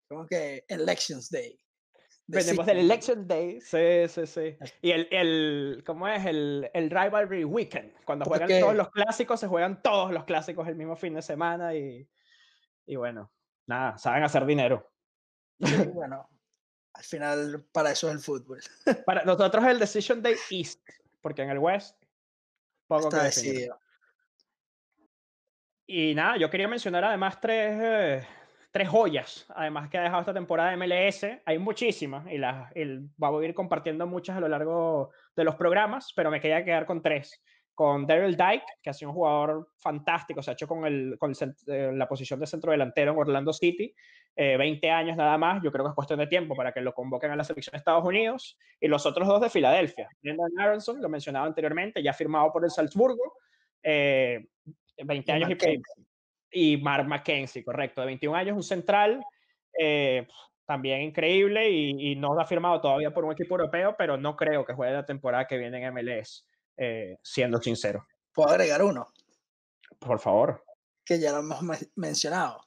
como 0.08 0.26
que 0.26 0.64
Elections 0.68 1.30
Day. 1.30 1.58
Venimos 2.28 2.64
del 2.64 2.78
Election 2.78 3.26
Day, 3.26 3.60
sí, 3.60 4.08
sí, 4.08 4.26
sí. 4.26 4.56
Y 4.80 4.92
el, 4.92 5.08
el 5.10 5.82
¿cómo 5.84 6.06
es? 6.06 6.24
El, 6.24 6.70
el 6.72 6.88
Rivalry 6.88 7.44
Weekend, 7.44 7.92
cuando 8.04 8.24
juegan 8.24 8.48
todos 8.48 8.76
los 8.76 8.90
clásicos, 8.90 9.40
se 9.40 9.48
juegan 9.48 9.82
todos 9.82 10.12
los 10.12 10.24
clásicos 10.24 10.66
el 10.68 10.76
mismo 10.76 10.96
fin 10.96 11.14
de 11.14 11.22
semana 11.22 11.74
y, 11.74 12.08
y 12.86 12.96
bueno, 12.96 13.32
nada, 13.66 13.98
saben 13.98 14.22
hacer 14.22 14.46
dinero. 14.46 14.90
bueno, 15.94 16.28
al 16.94 17.04
final 17.04 17.64
para 17.72 17.92
eso 17.92 18.08
es 18.08 18.14
el 18.14 18.20
fútbol. 18.20 18.60
Para 19.06 19.24
nosotros 19.24 19.64
el 19.64 19.78
Decision 19.78 20.22
Day 20.22 20.36
East, 20.50 20.80
porque 21.20 21.42
en 21.42 21.50
el 21.50 21.58
West 21.58 22.02
poco 22.86 23.08
Está 23.08 23.20
que 23.20 23.24
decidido. 23.24 23.78
Y 25.86 26.14
nada, 26.14 26.36
yo 26.36 26.48
quería 26.50 26.68
mencionar 26.68 27.04
además 27.04 27.40
tres, 27.40 27.78
eh, 27.82 28.26
tres 28.70 28.88
joyas, 28.88 29.46
además 29.50 29.90
que 29.90 29.98
ha 29.98 30.02
dejado 30.02 30.20
esta 30.20 30.34
temporada 30.34 30.70
de 30.70 30.76
MLS. 30.76 31.42
Hay 31.44 31.58
muchísimas 31.58 32.30
y 32.30 32.38
las 32.38 32.70
voy 33.16 33.44
a 33.44 33.48
ir 33.48 33.54
compartiendo 33.54 34.06
muchas 34.06 34.36
a 34.36 34.40
lo 34.40 34.48
largo 34.48 35.10
de 35.36 35.44
los 35.44 35.56
programas, 35.56 36.12
pero 36.14 36.30
me 36.30 36.40
quería 36.40 36.64
quedar 36.64 36.86
con 36.86 37.02
tres. 37.02 37.42
Con 37.74 38.06
Daryl 38.06 38.36
Dyke, 38.36 38.66
que 38.82 38.90
ha 38.90 38.92
sido 38.92 39.10
un 39.10 39.16
jugador 39.16 39.68
fantástico, 39.78 40.42
se 40.42 40.50
ha 40.50 40.54
hecho 40.54 40.68
con, 40.68 40.84
el, 40.84 41.16
con 41.18 41.32
eh, 41.66 41.90
la 41.94 42.06
posición 42.06 42.38
de 42.38 42.46
centro 42.46 42.70
delantero 42.70 43.12
en 43.12 43.18
Orlando 43.18 43.52
City, 43.52 43.94
20 44.36 44.86
eh, 44.86 44.90
años 44.90 45.16
nada 45.16 45.36
más, 45.36 45.62
yo 45.62 45.70
creo 45.70 45.84
que 45.84 45.90
es 45.90 45.94
cuestión 45.94 46.18
de 46.18 46.26
tiempo 46.26 46.54
para 46.56 46.72
que 46.72 46.80
lo 46.80 46.94
convoquen 46.94 47.30
a 47.30 47.36
la 47.36 47.44
selección 47.44 47.72
de 47.72 47.78
Estados 47.78 48.04
Unidos. 48.04 48.58
Y 48.80 48.88
los 48.88 49.04
otros 49.06 49.28
dos 49.28 49.40
de 49.40 49.50
Filadelfia, 49.50 50.08
Brendan 50.22 50.50
Aronson, 50.58 51.00
lo 51.00 51.08
mencionaba 51.08 51.46
anteriormente, 51.46 52.02
ya 52.02 52.12
firmado 52.12 52.52
por 52.52 52.64
el 52.64 52.70
Salzburgo, 52.70 53.34
20 53.82 55.32
años 55.32 55.50
y, 55.50 56.74
y 56.74 56.76
Mark 56.76 57.06
McKenzie, 57.06 57.64
correcto, 57.64 58.00
de 58.00 58.06
21 58.08 58.36
años, 58.36 58.56
un 58.56 58.62
central 58.62 59.24
eh, 59.78 60.26
también 60.66 61.02
increíble 61.02 61.70
y, 61.70 62.14
no 62.16 62.38
ha 62.38 62.46
firmado 62.46 62.80
todavía 62.80 63.12
por 63.12 63.24
un 63.24 63.32
equipo 63.32 63.56
europeo, 63.56 63.94
pero 63.98 64.16
no 64.16 64.36
creo 64.36 64.64
que 64.64 64.74
juegue 64.74 64.92
la 64.92 65.04
temporada 65.04 65.46
que 65.46 65.58
viene 65.58 65.84
en 65.84 65.92
MLS, 65.92 66.46
eh, 66.76 67.18
siendo 67.22 67.60
sincero. 67.60 68.06
¿Puedo 68.32 68.50
agregar 68.50 68.82
uno? 68.82 69.08
Por 69.98 70.18
favor. 70.18 70.64
Que 71.04 71.18
ya 71.18 71.32
lo 71.32 71.40
hemos 71.40 71.60
mencionado. 71.96 72.62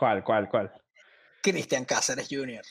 ¿Cuál, 0.00 0.24
cuál, 0.24 0.48
cuál? 0.48 0.72
Cristian 1.42 1.84
Cáceres 1.84 2.26
Jr. 2.30 2.62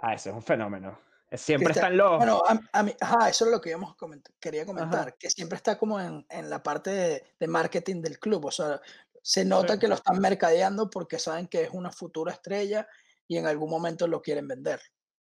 Ah, 0.00 0.14
ese 0.14 0.30
es 0.30 0.34
un 0.34 0.42
fenómeno. 0.42 0.98
Siempre 1.30 1.72
está 1.72 1.88
están 1.88 1.98
los. 1.98 2.16
Bueno, 2.16 2.42
a, 2.72 2.82
mí, 2.82 2.94
ajá, 2.98 3.28
eso 3.28 3.44
es 3.44 3.50
lo 3.50 3.60
que 3.60 3.68
íbamos 3.68 3.94
quería 4.40 4.64
comentar, 4.64 5.14
que 5.18 5.28
siempre 5.28 5.56
está 5.56 5.76
como 5.76 6.00
en, 6.00 6.24
en 6.30 6.48
la 6.48 6.62
parte 6.62 7.22
de, 7.38 7.46
marketing 7.48 8.00
del 8.00 8.18
club. 8.18 8.46
O 8.46 8.50
sea, 8.50 8.80
se 9.20 9.44
nota 9.44 9.78
que 9.78 9.88
lo 9.88 9.96
están 9.96 10.18
mercadeando 10.22 10.88
porque 10.88 11.18
saben 11.18 11.48
que 11.48 11.64
es 11.64 11.70
una 11.70 11.92
futura 11.92 12.32
estrella 12.32 12.88
y 13.28 13.36
en 13.36 13.46
algún 13.46 13.68
momento 13.68 14.06
lo 14.06 14.22
quieren 14.22 14.48
vender. 14.48 14.80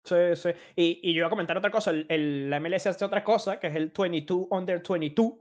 Sí, 0.05 0.37
sí. 0.37 0.51
Y, 0.77 1.01
y 1.03 1.15
yo 1.15 1.21
iba 1.21 1.29
a 1.29 1.31
comentar 1.31 1.57
otra 1.57 1.71
cosa. 1.71 1.93
El, 1.93 2.05
el, 2.11 2.51
la 2.51 2.61
MLS 2.61 2.89
hace 2.89 3.07
otra 3.07 3.25
cosa, 3.25 3.59
que 3.59 3.69
es 3.69 3.77
el 3.77 3.91
22 3.97 4.49
Under 4.51 4.83
22, 4.87 5.33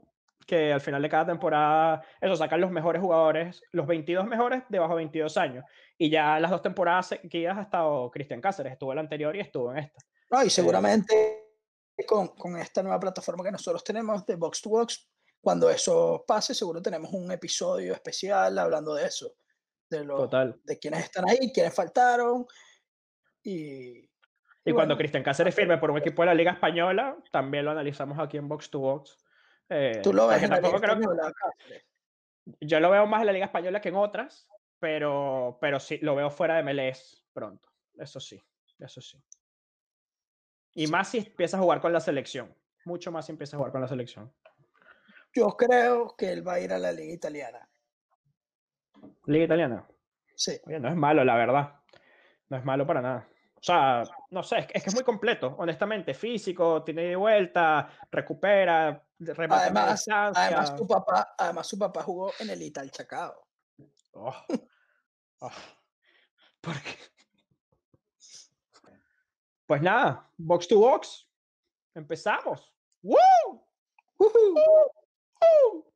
que 0.46 0.72
al 0.72 0.80
final 0.80 1.02
de 1.02 1.08
cada 1.08 1.26
temporada, 1.26 2.02
eso, 2.20 2.36
sacan 2.36 2.60
los 2.60 2.70
mejores 2.70 3.00
jugadores, 3.00 3.62
los 3.72 3.86
22 3.86 4.26
mejores 4.26 4.62
de 4.68 4.78
22 4.78 5.36
años. 5.36 5.64
Y 5.98 6.10
ya 6.10 6.38
las 6.40 6.50
dos 6.50 6.62
temporadas 6.62 7.08
seguidas 7.08 7.58
ha 7.58 7.62
estado 7.62 8.10
Cristian 8.10 8.40
Cáceres, 8.40 8.72
estuvo 8.72 8.92
en 8.92 8.96
la 8.96 9.02
anterior 9.02 9.34
y 9.36 9.40
estuvo 9.40 9.72
en 9.72 9.78
esta. 9.78 9.98
No, 10.30 10.42
y 10.42 10.50
seguramente 10.50 11.42
con, 12.06 12.28
con, 12.28 12.56
esta 12.56 12.82
nueva 12.82 12.98
plataforma 12.98 13.44
que 13.44 13.52
nosotros 13.52 13.84
tenemos 13.84 14.24
de 14.26 14.36
Box 14.36 14.62
to 14.62 14.70
Box, 14.70 15.08
cuando 15.40 15.68
eso 15.68 16.24
pase, 16.26 16.54
seguro 16.54 16.80
tenemos 16.80 17.12
un 17.12 17.30
episodio 17.30 17.92
especial 17.92 18.58
hablando 18.58 18.94
de 18.94 19.06
eso, 19.06 19.34
de, 19.90 20.04
lo, 20.04 20.26
de 20.26 20.78
quienes 20.78 21.04
están 21.04 21.28
ahí, 21.28 21.52
quienes 21.52 21.74
faltaron. 21.74 22.46
Y, 23.42 24.08
y, 24.64 24.72
cuando 24.72 24.96
Cristian 24.96 25.22
Cáceres 25.22 25.54
firme 25.54 25.78
por 25.78 25.90
un 25.90 25.98
equipo 25.98 26.22
de 26.22 26.26
la 26.26 26.34
Liga 26.34 26.52
Española, 26.52 27.16
también 27.30 27.64
lo 27.64 27.72
analizamos 27.72 28.18
aquí 28.18 28.36
en 28.36 28.48
Box 28.48 28.70
to 28.70 28.78
Box. 28.78 29.18
Eh, 29.74 30.00
Tú 30.02 30.12
lo 30.12 30.26
ves 30.26 30.42
en 30.42 30.50
la 30.50 30.60
Liga 30.60 30.76
Española, 30.76 31.32
Yo 32.60 32.80
lo 32.80 32.90
veo 32.90 33.06
más 33.06 33.20
en 33.20 33.26
la 33.26 33.32
Liga 33.32 33.46
Española 33.46 33.80
que 33.80 33.88
en 33.88 33.96
otras, 33.96 34.48
pero, 34.78 35.56
pero 35.60 35.80
sí, 35.80 35.98
lo 36.02 36.14
veo 36.14 36.30
fuera 36.30 36.56
de 36.56 36.62
MLS 36.62 37.24
pronto. 37.32 37.70
Eso 37.96 38.20
sí, 38.20 38.42
eso 38.78 39.00
sí. 39.00 39.22
Y 40.74 40.86
más 40.88 41.08
si 41.08 41.18
empieza 41.18 41.56
a 41.56 41.60
jugar 41.60 41.80
con 41.80 41.92
la 41.92 42.00
selección. 42.00 42.54
Mucho 42.84 43.10
más 43.12 43.26
si 43.26 43.32
empieza 43.32 43.56
a 43.56 43.58
jugar 43.58 43.72
con 43.72 43.80
la 43.80 43.88
selección. 43.88 44.32
Yo 45.34 45.56
creo 45.56 46.14
que 46.16 46.32
él 46.32 46.46
va 46.46 46.54
a 46.54 46.60
ir 46.60 46.72
a 46.72 46.78
la 46.78 46.92
Liga 46.92 47.14
Italiana. 47.14 47.68
¿Liga 49.26 49.44
Italiana? 49.44 49.86
Sí. 50.34 50.60
Oye, 50.66 50.80
no 50.80 50.88
es 50.88 50.96
malo, 50.96 51.24
la 51.24 51.36
verdad. 51.36 51.80
No 52.48 52.58
es 52.58 52.64
malo 52.64 52.86
para 52.86 53.00
nada. 53.00 53.28
O 53.62 53.64
sea, 53.64 54.02
no 54.30 54.42
sé, 54.42 54.66
es 54.74 54.82
que 54.82 54.88
es, 54.88 54.94
muy 54.94 55.04
completo, 55.04 55.54
honestamente. 55.56 56.14
Físico, 56.14 56.82
tiene 56.82 57.02
de 57.02 57.16
vuelta, 57.16 57.88
recupera, 58.10 59.00
además, 59.28 60.06
además, 60.08 60.74
su 60.76 60.86
papá, 60.86 61.34
además, 61.38 61.66
su 61.66 61.78
papá 61.78 62.02
jugó 62.02 62.32
en 62.38 62.50
el 62.50 62.62
Ital 62.62 62.90
Chacao. 62.90 63.46
Oh. 64.12 64.34
Oh. 65.40 65.50
¿Por 66.60 66.80
qué? 66.82 66.96
Pues 69.66 69.82
nada, 69.82 70.30
box 70.36 70.68
to 70.68 70.78
box. 70.78 71.26
Empezamos. 71.94 72.72
¡Woo! 73.02 73.18
¡Woo! 74.18 74.54
¡Woo! 74.54 75.91